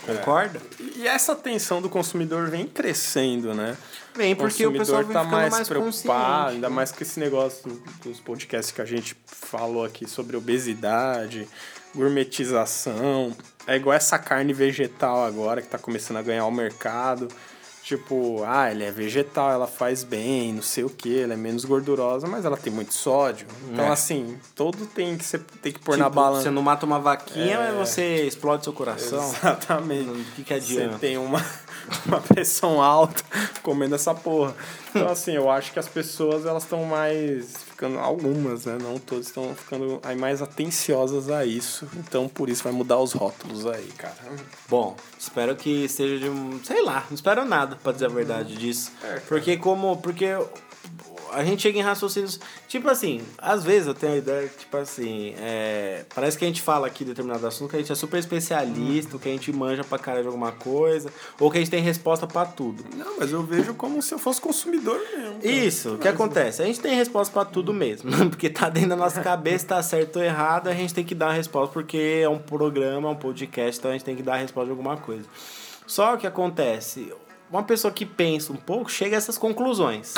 [0.05, 0.59] Concorda?
[0.95, 3.77] E essa tensão do consumidor vem crescendo, né?
[4.15, 7.69] Vem porque o pessoal vem tá ficando mais, mais preocupado, ainda mais com esse negócio
[7.69, 11.47] do- dos podcasts que a gente falou aqui sobre obesidade,
[11.95, 13.35] gourmetização.
[13.67, 17.27] É igual essa carne vegetal agora que tá começando a ganhar o mercado.
[17.83, 21.65] Tipo, ah, ele é vegetal, ela faz bem, não sei o que, ela é menos
[21.65, 23.47] gordurosa, mas ela tem muito sódio.
[23.71, 23.89] Então, É.
[23.89, 26.43] assim, todo tem que, ser, tem que pôr Tipo, na balança.
[26.43, 27.71] Você não mata uma vaquinha, É.
[27.71, 29.17] mas você explode seu coração.
[29.33, 30.09] Exatamente.
[30.09, 30.99] O que, que Você adianta?
[30.99, 31.43] tem uma,
[32.05, 33.23] uma pressão alta
[33.63, 34.55] comendo essa porra.
[34.89, 37.57] Então, assim, eu acho que as pessoas, elas estão mais...
[37.57, 38.77] Ficando, algumas, né?
[38.81, 41.87] Não todas estão ficando aí mais atenciosas a isso.
[41.95, 44.15] Então, por isso, vai mudar os rótulos aí, cara.
[44.69, 46.63] Bom, espero que seja de um.
[46.63, 48.91] Sei lá, não espero nada, pra dizer a verdade disso.
[49.03, 49.97] É, porque como.
[49.97, 50.27] Porque
[51.31, 52.39] a gente chega em raciocínios.
[52.67, 56.47] Tipo assim, às vezes eu tenho a ideia, que, tipo assim, é, parece que a
[56.47, 59.83] gente fala aqui determinado assunto que a gente é super especialista, que a gente manja
[59.83, 62.85] pra caralho de alguma coisa, ou que a gente tem resposta pra tudo.
[62.95, 65.39] Não, mas eu vejo como se eu fosse consumidor mesmo.
[65.39, 65.53] cara.
[65.53, 66.61] Isso, o que acontece?
[66.61, 70.17] A gente tem resposta pra tudo mesmo, porque tá dentro da nossa cabeça, tá certo
[70.17, 73.79] ou errado, a gente tem que dar a resposta, porque é um programa, um podcast,
[73.79, 75.25] então a gente tem que dar a resposta de alguma coisa.
[75.87, 77.11] Só que acontece,
[77.51, 80.13] uma pessoa que pensa um pouco chega a essas conclusões.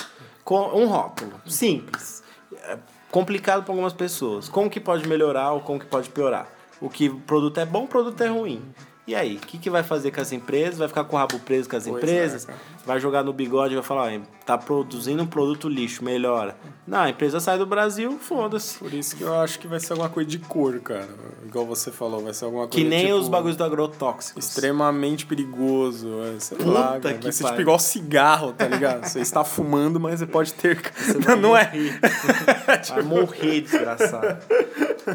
[0.46, 2.24] Um rótulo simples,
[2.64, 2.78] é
[3.10, 4.50] complicado para algumas pessoas.
[4.50, 6.48] Como que pode melhorar ou como que pode piorar?
[6.82, 8.62] O que produto é bom, o produto é ruim.
[9.06, 10.78] E aí, o que, que vai fazer com as empresas?
[10.80, 12.46] Vai ficar com o rabo preso com as Pois é, empresas?
[12.46, 12.58] cara.
[12.86, 16.56] vai jogar no bigode e vai falar, ó, tá produzindo um produto lixo, melhora.
[16.88, 18.78] Não, a empresa sai do Brasil, foda-se.
[18.80, 21.10] Por isso que eu acho que vai ser alguma coisa de cor, cara.
[21.46, 24.40] Igual você falou, vai ser alguma Que coisa nem tipo, os bagulhos do agrotóxico.
[24.40, 27.16] Extremamente perigoso, é, sei Puta lá, cara.
[27.18, 29.04] que vai ser tipo igual cigarro, tá ligado?
[29.06, 30.82] Você está fumando, mas você pode ter.
[31.20, 31.66] vai não é?
[31.66, 32.00] morrer.
[32.94, 34.38] Vai morrer, desgraçado.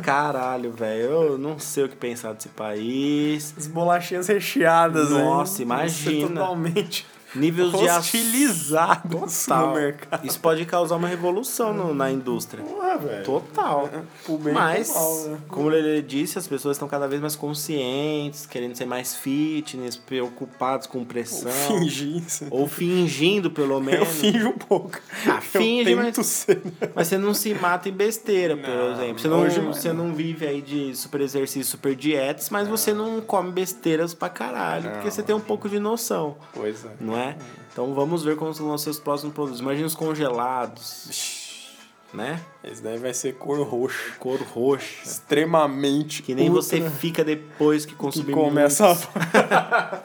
[0.02, 1.02] Caralho, velho.
[1.02, 3.54] Eu não sei o que pensar desse país.
[3.56, 5.66] As bolachinhas recheadas, Nossa, hein?
[5.66, 6.40] Imagina.
[6.40, 9.68] Totalmente Níveis de aço- hostilizados Total.
[9.68, 10.26] no mercado.
[10.26, 12.64] Isso pode causar uma revolução no- na indústria.
[12.98, 13.24] Velho.
[13.24, 13.88] Total.
[14.28, 15.38] E Mas, pro mal, né?
[15.48, 20.86] como ele disse, as pessoas estão cada vez mais conscientes, querendo ser mais fitness, preocupados
[20.86, 21.50] com pressão.
[21.52, 22.46] Fingir isso.
[22.50, 24.08] Ou fingindo, pelo Eu menos.
[24.08, 24.98] finjo um pouco.
[25.28, 26.60] Ah, finge, eu mas- ser.
[26.64, 26.88] né?
[26.94, 29.18] Mas você não se mata em besteira, por Não, exemplo.
[29.20, 32.66] Você não, hoje não é, você não vive aí de super exercício, super dietas, mas
[32.66, 35.10] você não come besteiras pra caralho, porque Não.
[35.10, 36.88] você tem um pouco de noção, Pois é.
[37.00, 37.27] não é?
[37.72, 39.60] Então vamos ver como vão ser os próximos produtos.
[39.60, 41.68] Imagina os congelados,
[42.12, 42.40] né?
[42.62, 44.14] Esse daí vai ser cor roxa.
[44.18, 45.04] Cor roxa.
[45.04, 46.22] Extremamente.
[46.22, 49.08] Que nem ultra você fica depois que que consumir começa muitos.
[49.14, 50.02] a...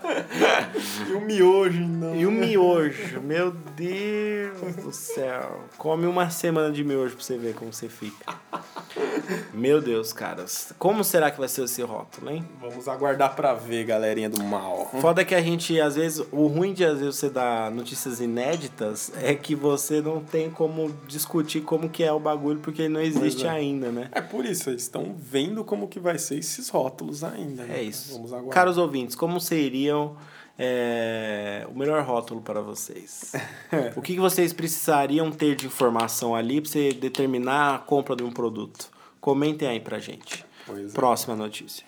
[1.10, 2.16] e o miojo, não.
[2.16, 5.64] E o miojo, meu Deus do céu.
[5.78, 8.36] Come uma semana de miojo pra você ver como você fica.
[9.54, 10.74] Meu Deus, caras.
[10.78, 12.46] Como será que vai ser esse rótulo, hein?
[12.60, 14.90] Vamos aguardar pra ver, galerinha do mal.
[15.00, 19.12] Foda que a gente, às vezes, o ruim de às vezes você dar notícias inéditas
[19.22, 23.02] é que você não tem como discutir como que é o bagulho, porque ele não
[23.02, 23.50] existe é.
[23.50, 24.10] ainda, né?
[24.12, 27.64] É por isso, eles estão vendo como que vai ser esses rótulos ainda.
[27.64, 27.80] né?
[27.80, 28.14] É isso.
[28.14, 28.54] Vamos aguardar.
[28.54, 30.16] Caros ouvintes, como seriam
[30.58, 33.34] é, o melhor rótulo para vocês?
[33.96, 38.24] o que, que vocês precisariam ter de informação ali para você determinar a compra de
[38.24, 38.90] um produto?
[39.20, 40.46] Comentem aí pra gente.
[40.66, 40.94] Pois é.
[40.94, 41.86] Próxima notícia.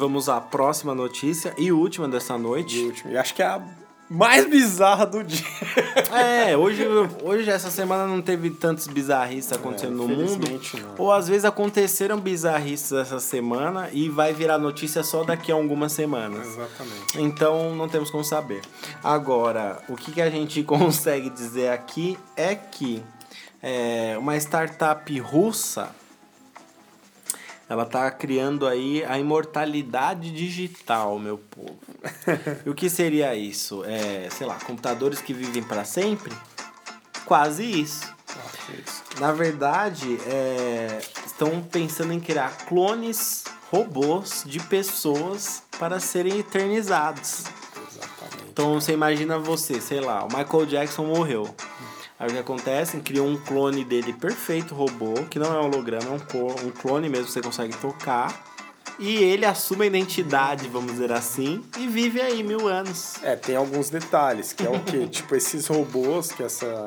[0.00, 2.78] Vamos à próxima notícia e última dessa De noite.
[2.78, 3.12] último.
[3.12, 3.60] E acho que é a
[4.08, 5.46] mais bizarra do dia.
[6.12, 6.84] É, hoje,
[7.22, 10.44] hoje essa semana não teve tantos bizarrices acontecendo no mundo.
[10.50, 10.94] não.
[10.98, 15.92] Ou às vezes aconteceram bizarrices essa semana e vai virar notícia só daqui a algumas
[15.92, 16.44] semanas.
[16.48, 17.20] Exatamente.
[17.20, 18.62] Então não temos como saber.
[19.04, 23.00] Agora, o que, que a gente consegue dizer aqui é que
[23.62, 25.94] é, uma startup russa
[27.70, 31.78] ela tá criando aí a imortalidade digital, meu povo.
[32.66, 33.84] e o que seria isso?
[33.84, 36.32] É, sei lá, computadores que vivem para sempre?
[37.24, 38.12] Quase isso.
[39.20, 47.44] Na verdade, é, estão pensando em criar clones robôs de pessoas para serem eternizados.
[47.88, 48.50] Exatamente.
[48.50, 51.54] Então você imagina você, sei lá, o Michael Jackson morreu.
[52.20, 52.98] Aí o que acontece?
[52.98, 57.24] Criou um clone dele perfeito, robô, que não é um holograma, é um, clone mesmo
[57.24, 58.44] que você consegue tocar.
[58.98, 63.14] E ele assume a identidade, vamos dizer assim, e vive aí mil anos.
[63.22, 65.08] É, tem alguns detalhes, que é o quê?
[65.08, 66.84] tipo, esses robôs que essa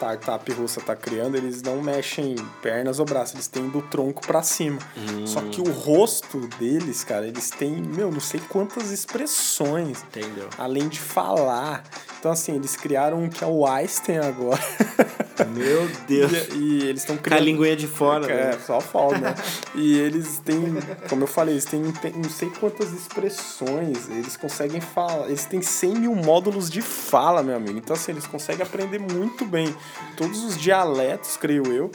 [0.00, 4.42] startup russa tá criando, eles não mexem pernas ou braços, eles têm do tronco pra
[4.42, 4.78] cima.
[5.26, 10.48] Só que o rosto deles, cara, eles têm, meu, não sei quantas expressões, Entendeu?
[10.56, 11.84] além de falar.
[12.18, 14.60] Então, assim, eles criaram um que é o Einstein agora.
[15.46, 16.32] Meu Deus.
[16.54, 17.44] E, e eles estão Com a criando.
[17.44, 18.58] linguinha de fora, É, né?
[18.66, 19.34] só falta, né?
[19.74, 20.76] E eles têm,
[21.08, 25.62] como eu falei, eles têm, têm não sei quantas expressões, eles conseguem falar, eles têm
[25.62, 27.78] 100 mil módulos de fala, meu amigo.
[27.78, 29.74] Então, assim, eles conseguem aprender muito bem
[30.16, 31.90] todos os dialetos, creio eu.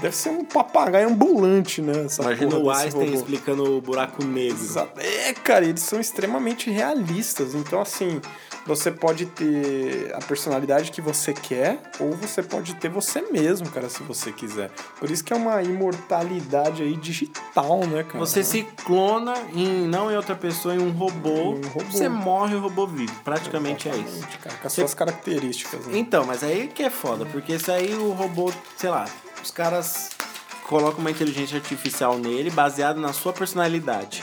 [0.00, 2.04] Deve ser um papagaio ambulante, né?
[2.04, 3.16] Essa Imagina o Einstein robô.
[3.16, 4.56] explicando o buraco negro.
[4.96, 7.52] É, cara, eles são extremamente realistas.
[7.52, 8.20] Então, assim,
[8.66, 13.88] você pode ter a personalidade que você quer, ou você pode ter você mesmo, cara,
[13.88, 14.70] se você quiser.
[14.98, 18.18] Por isso que é uma imortalidade aí digital, né, cara?
[18.18, 21.28] Você se clona em não em outra pessoa, em um robô.
[21.28, 21.90] Em um robô.
[21.90, 23.12] Você morre e o robô vive.
[23.24, 24.02] Praticamente é isso.
[24.02, 25.86] Exatamente, Cara, com as suas características.
[25.86, 25.98] Né?
[25.98, 29.06] Então, mas aí que é foda, porque isso aí o robô, sei lá,
[29.42, 30.10] os caras
[30.68, 34.22] colocam uma inteligência artificial nele baseado na sua personalidade.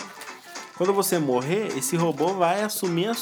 [0.78, 3.14] Quando você morrer, esse robô vai assumir a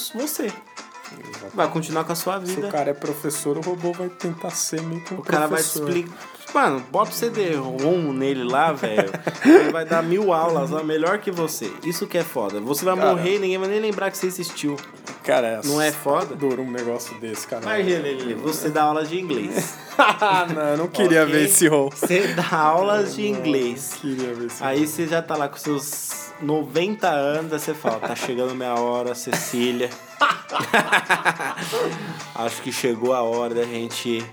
[1.15, 1.55] você.
[1.55, 2.67] Vai continuar com a sua Se vida.
[2.67, 5.61] o cara é professor, o robô vai tentar ser meio que um O cara vai
[5.61, 5.87] te professor.
[5.89, 6.37] explicar.
[6.53, 9.11] Mano, bota o CD-ROM nele lá, velho.
[9.45, 11.71] Ele vai dar mil aulas lá, melhor que você.
[11.83, 12.59] Isso que é foda.
[12.61, 13.09] Você vai Cara.
[13.09, 14.77] morrer e ninguém vai nem lembrar que você existiu.
[15.23, 16.35] Cara, Não é foda?
[16.35, 17.61] Duro um negócio desse, cara.
[17.63, 19.75] Imagina, Lili, você dá aulas de inglês.
[20.55, 21.33] não, eu não queria Ok?
[21.33, 21.89] ver esse rol.
[21.91, 23.97] Você dá aulas de inglês.
[23.99, 27.99] Queria ver esse Aí você já tá lá com seus 90 anos, aí você fala,
[27.99, 29.89] tá chegando minha hora, Cecília.
[32.35, 34.23] Acho que chegou a hora da gente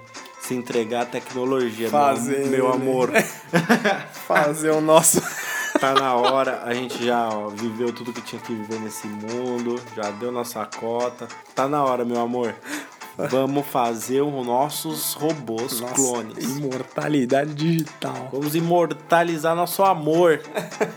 [0.40, 2.74] se entregar à tecnologia, meu, Fazer, meu né?
[2.74, 3.10] amor.
[4.26, 5.22] fazer o nosso.
[5.80, 9.74] Tá na hora, a gente já ó, viveu tudo que tinha que viver nesse mundo,
[9.96, 11.26] já deu nossa cota.
[11.52, 12.54] Tá na hora, meu amor.
[13.16, 16.56] Vamos fazer os nossos robôs Nossa, clones.
[16.56, 18.28] Imortalidade digital.
[18.32, 20.40] Vamos imortalizar nosso amor.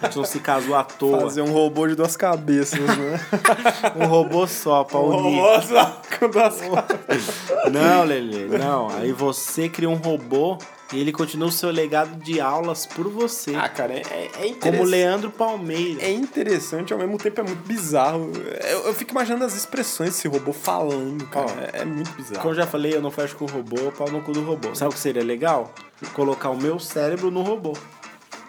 [0.02, 1.22] A gente não se casou à toa.
[1.22, 3.20] Fazer um robô de duas cabeças, né?
[3.96, 5.38] Um robô só pra unir.
[5.38, 7.36] Nossa, com duas cabeças.
[7.72, 8.90] Não, Lele, não.
[8.90, 10.58] Aí você cria um robô
[10.94, 13.54] e ele continua o seu legado de aulas por você.
[13.56, 14.86] Ah, cara, é, é como interessante.
[14.86, 16.02] Leandro Palmeira.
[16.02, 18.32] É interessante, ao mesmo tempo é muito bizarro.
[18.64, 21.46] Eu, eu fico imaginando as expressões desse robô falando, cara.
[21.46, 22.42] Ó, é, é muito bizarro.
[22.42, 24.74] Como eu já falei, eu não fecho com o robô, pau no cu do robô.
[24.76, 25.74] Sabe o que seria legal?
[26.14, 27.74] Colocar o meu cérebro no robô.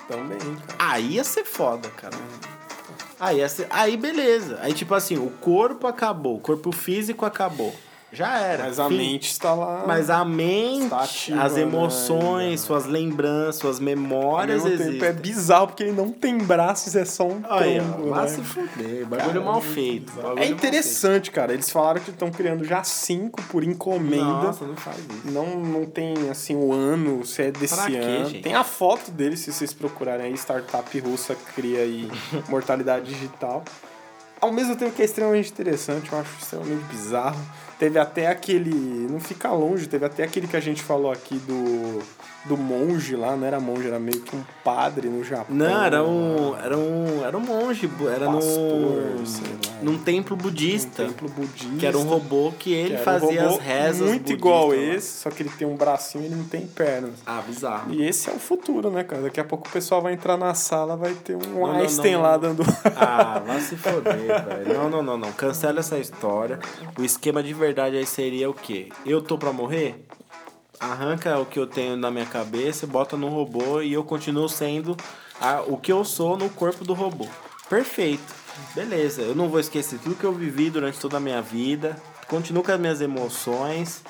[0.07, 0.77] Também, cara.
[0.79, 2.17] Aí ia ser foda, cara.
[3.19, 3.67] Aí, ia ser...
[3.69, 4.61] aí beleza.
[4.63, 7.75] Aí tipo assim, o corpo acabou, o corpo físico acabou.
[8.11, 8.65] Já era.
[8.65, 8.97] Mas a Fim.
[8.97, 9.85] mente está lá.
[9.87, 12.57] Mas a mente, ativa, as né, emoções, ainda.
[12.57, 15.09] suas lembranças, suas ao memórias mesmo tempo existem.
[15.09, 18.09] é bizarro porque ele não tem braços, é só um Aí, tronco.
[18.09, 18.29] vai né?
[18.29, 20.13] se fuder, bagulho Cara, mal feito.
[20.13, 21.53] bagulho É interessante, cara.
[21.53, 23.75] Eles falaram que estão criando já cinco por feito.
[23.75, 24.25] encomenda.
[24.25, 25.31] Nossa, não faz isso.
[25.31, 28.29] Não, não tem assim o ano, se é desse quê, ano.
[28.31, 28.43] gente?
[28.43, 32.11] Tem a foto dele, se vocês procurarem aí, startup russa cria aí
[32.49, 33.63] mortalidade digital.
[34.41, 37.41] Ao mesmo tempo que é extremamente interessante, eu acho extremamente bizarro.
[37.79, 38.71] Teve até aquele.
[39.11, 42.03] Não fica longe, teve até aquele que a gente falou aqui do.
[42.49, 45.55] Do monge lá, não era monge, era meio que um padre no Japão.
[45.55, 49.59] Não, era um, era um, era um monge, era Pastor, num, sei lá.
[49.83, 51.77] num templo um budista, templo budista.
[51.79, 54.77] que era um robô que ele que um fazia robô as rezas Muito igual lá.
[54.77, 57.13] esse, só que ele tem um bracinho e ele não tem pernas.
[57.27, 57.93] Ah, bizarro.
[57.93, 59.23] E esse é o futuro, né, cara?
[59.23, 62.23] Daqui a pouco o pessoal vai entrar na sala, vai ter um não, Einstein não,
[62.23, 62.41] lá não.
[62.55, 62.63] dando.
[62.97, 64.75] Ah, vai se foder, velho.
[64.75, 65.33] Não, não, não, não.
[65.33, 66.59] Cancela essa história.
[66.99, 68.89] O esquema de verdade aí seria o quê?
[69.05, 70.05] Eu tô pra morrer?
[70.81, 74.97] Arranca o que eu tenho na minha cabeça, bota no robô e eu continuo sendo
[75.41, 77.27] a- o que eu sou no corpo do robô.
[77.69, 78.35] Perfeito.
[78.75, 81.97] Beleza, eu não vou esquecer tudo que eu vivi durante toda a minha vida.
[82.29, 84.03] Continuo com as minhas emoções.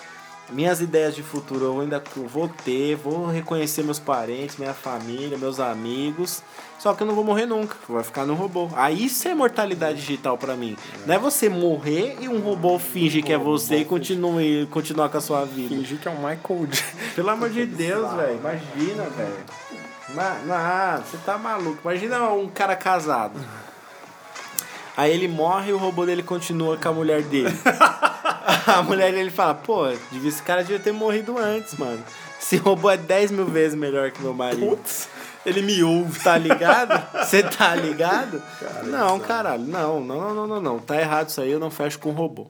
[0.51, 5.61] Minhas ideias de futuro eu ainda vou ter, vou reconhecer meus parentes, minha família, meus
[5.61, 6.43] amigos.
[6.79, 8.69] Só que eu não vou morrer nunca, vai ficar no robô.
[8.75, 10.77] Aí isso é mortalidade digital pra mim.
[11.05, 15.19] Não é você morrer e um robô finge que é você e continue, continuar com
[15.19, 15.75] a sua vida.
[15.75, 16.97] Fingir que é o Michael Jackson.
[17.15, 18.39] Pelo amor de Deus, velho.
[18.39, 19.45] Imagina, velho.
[20.51, 21.81] Ah, você tá maluco.
[21.85, 23.39] Imagina um cara casado.
[24.99, 27.55] Aí ele morre e o robô dele continua com a mulher dele.
[28.67, 32.03] a mulher dele fala, pô, devia- esse cara devia ter morrido antes, mano.
[32.41, 34.67] Esse robô é 10 mil vezes melhor que meu marido.
[34.67, 35.09] Putz,
[35.47, 36.19] ele me ouve.
[36.19, 37.01] Tá ligado?
[37.25, 38.43] Você tá ligado?
[38.87, 39.63] não, caralho.
[39.63, 40.79] Não, não, não, não, não, não.
[40.81, 42.49] Tá errado isso aí, eu não fecho com robô.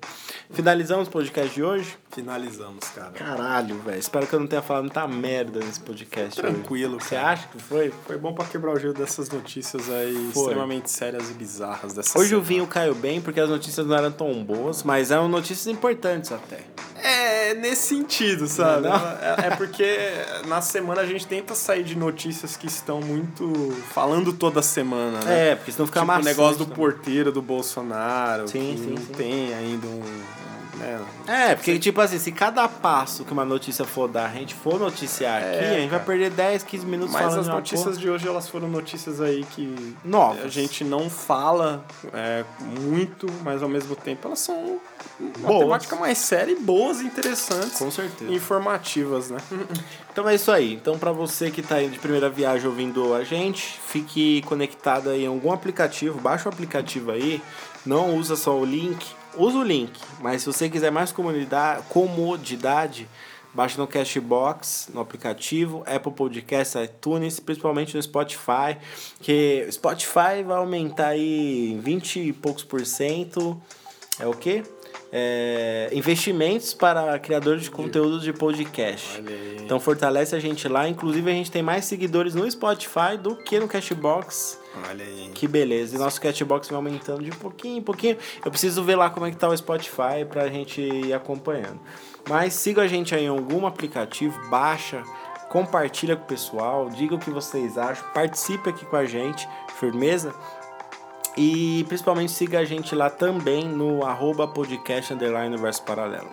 [0.51, 1.95] Finalizamos o podcast de hoje?
[2.11, 3.11] Finalizamos, cara.
[3.11, 3.99] Caralho, velho.
[3.99, 6.41] Espero que eu não tenha falado muita merda nesse podcast.
[6.41, 6.53] hoje.
[6.53, 7.93] Tranquilo, Você acha que foi?
[8.07, 10.43] Foi bom pra quebrar o gelo dessas notícias aí Foi.
[10.45, 12.45] extremamente sérias e bizarras dessa Hoje o semana.
[12.49, 16.61] vinho caiu bem porque as notícias não eram tão boas, mas eram notícias importantes até.
[17.01, 18.89] É, nesse sentido, sabe?
[18.89, 18.95] Não?
[18.97, 19.87] É, é porque
[20.49, 23.53] na semana a gente tenta sair de notícias que estão muito
[23.93, 25.51] falando toda semana, né?
[25.51, 26.77] É, porque senão fica tipo o maçante negócio do também.
[26.77, 29.13] porteiro do Bolsonaro, Sim, que sim, não sim.
[29.13, 30.03] tem ainda um,
[30.77, 31.05] né?
[31.27, 34.79] É, porque, tipo assim, se cada passo que uma notícia for dar, a gente for
[34.79, 37.57] noticiar aqui, É, a gente vai perder 10, 15 minutos Mas falando as de uma
[37.57, 37.97] notícias porra.
[37.99, 40.45] de hoje, elas foram notícias aí que Novas.
[40.45, 42.45] a gente não fala é,
[42.81, 44.81] muito, mas ao mesmo tempo elas são
[45.21, 45.59] uma Boas.
[45.61, 48.33] temática mais séria e boas, interessantes, Com certeza.
[48.33, 49.39] informativas, né?
[50.11, 50.75] Então é isso aí.
[50.75, 55.23] Então pra você que tá indo de primeira viagem ouvindo a gente, fique conectado aí
[55.23, 57.41] em algum aplicativo, baixa o aplicativo aí,
[57.87, 59.07] não usa só o link,
[59.39, 61.13] usa o link, mas se você quiser mais
[61.89, 63.09] comodidade,
[63.55, 68.77] baixa no Cashbox, no aplicativo, Apple Podcasts, iTunes, principalmente no Spotify,
[69.21, 73.61] que Spotify vai aumentar aí 20 e poucos por cento,
[74.19, 74.63] é o quê?
[75.11, 79.23] É, investimentos para criadores de conteúdo de podcast.
[79.65, 80.87] Então fortalece a gente lá.
[80.89, 84.59] Inclusive a gente tem mais seguidores no Spotify do que no Cashbox.
[84.89, 85.31] Olha aí.
[85.35, 85.97] Que beleza.
[85.97, 88.17] E nosso Cashbox vai aumentando de pouquinho em pouquinho.
[88.45, 91.81] Eu preciso ver lá como é que tá o Spotify pra gente ir acompanhando.
[92.29, 95.03] Mas siga a gente aí em algum aplicativo, baixa,
[95.49, 99.49] compartilha com o pessoal, diga o que vocês acham, participe aqui com a gente,
[99.79, 100.35] firmeza?
[101.37, 106.29] E principalmente siga a gente lá também no arroba podcast underline verso paralelo.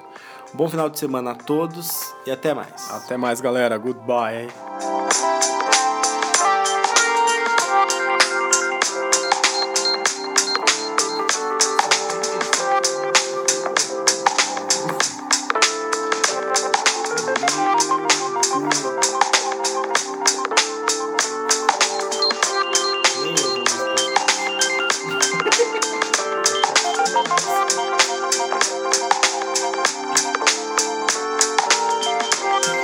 [0.53, 2.89] Bom final de semana a todos e até mais.
[2.89, 3.77] Até mais, galera.
[3.77, 4.43] Goodbye.
[4.43, 5.64] hein?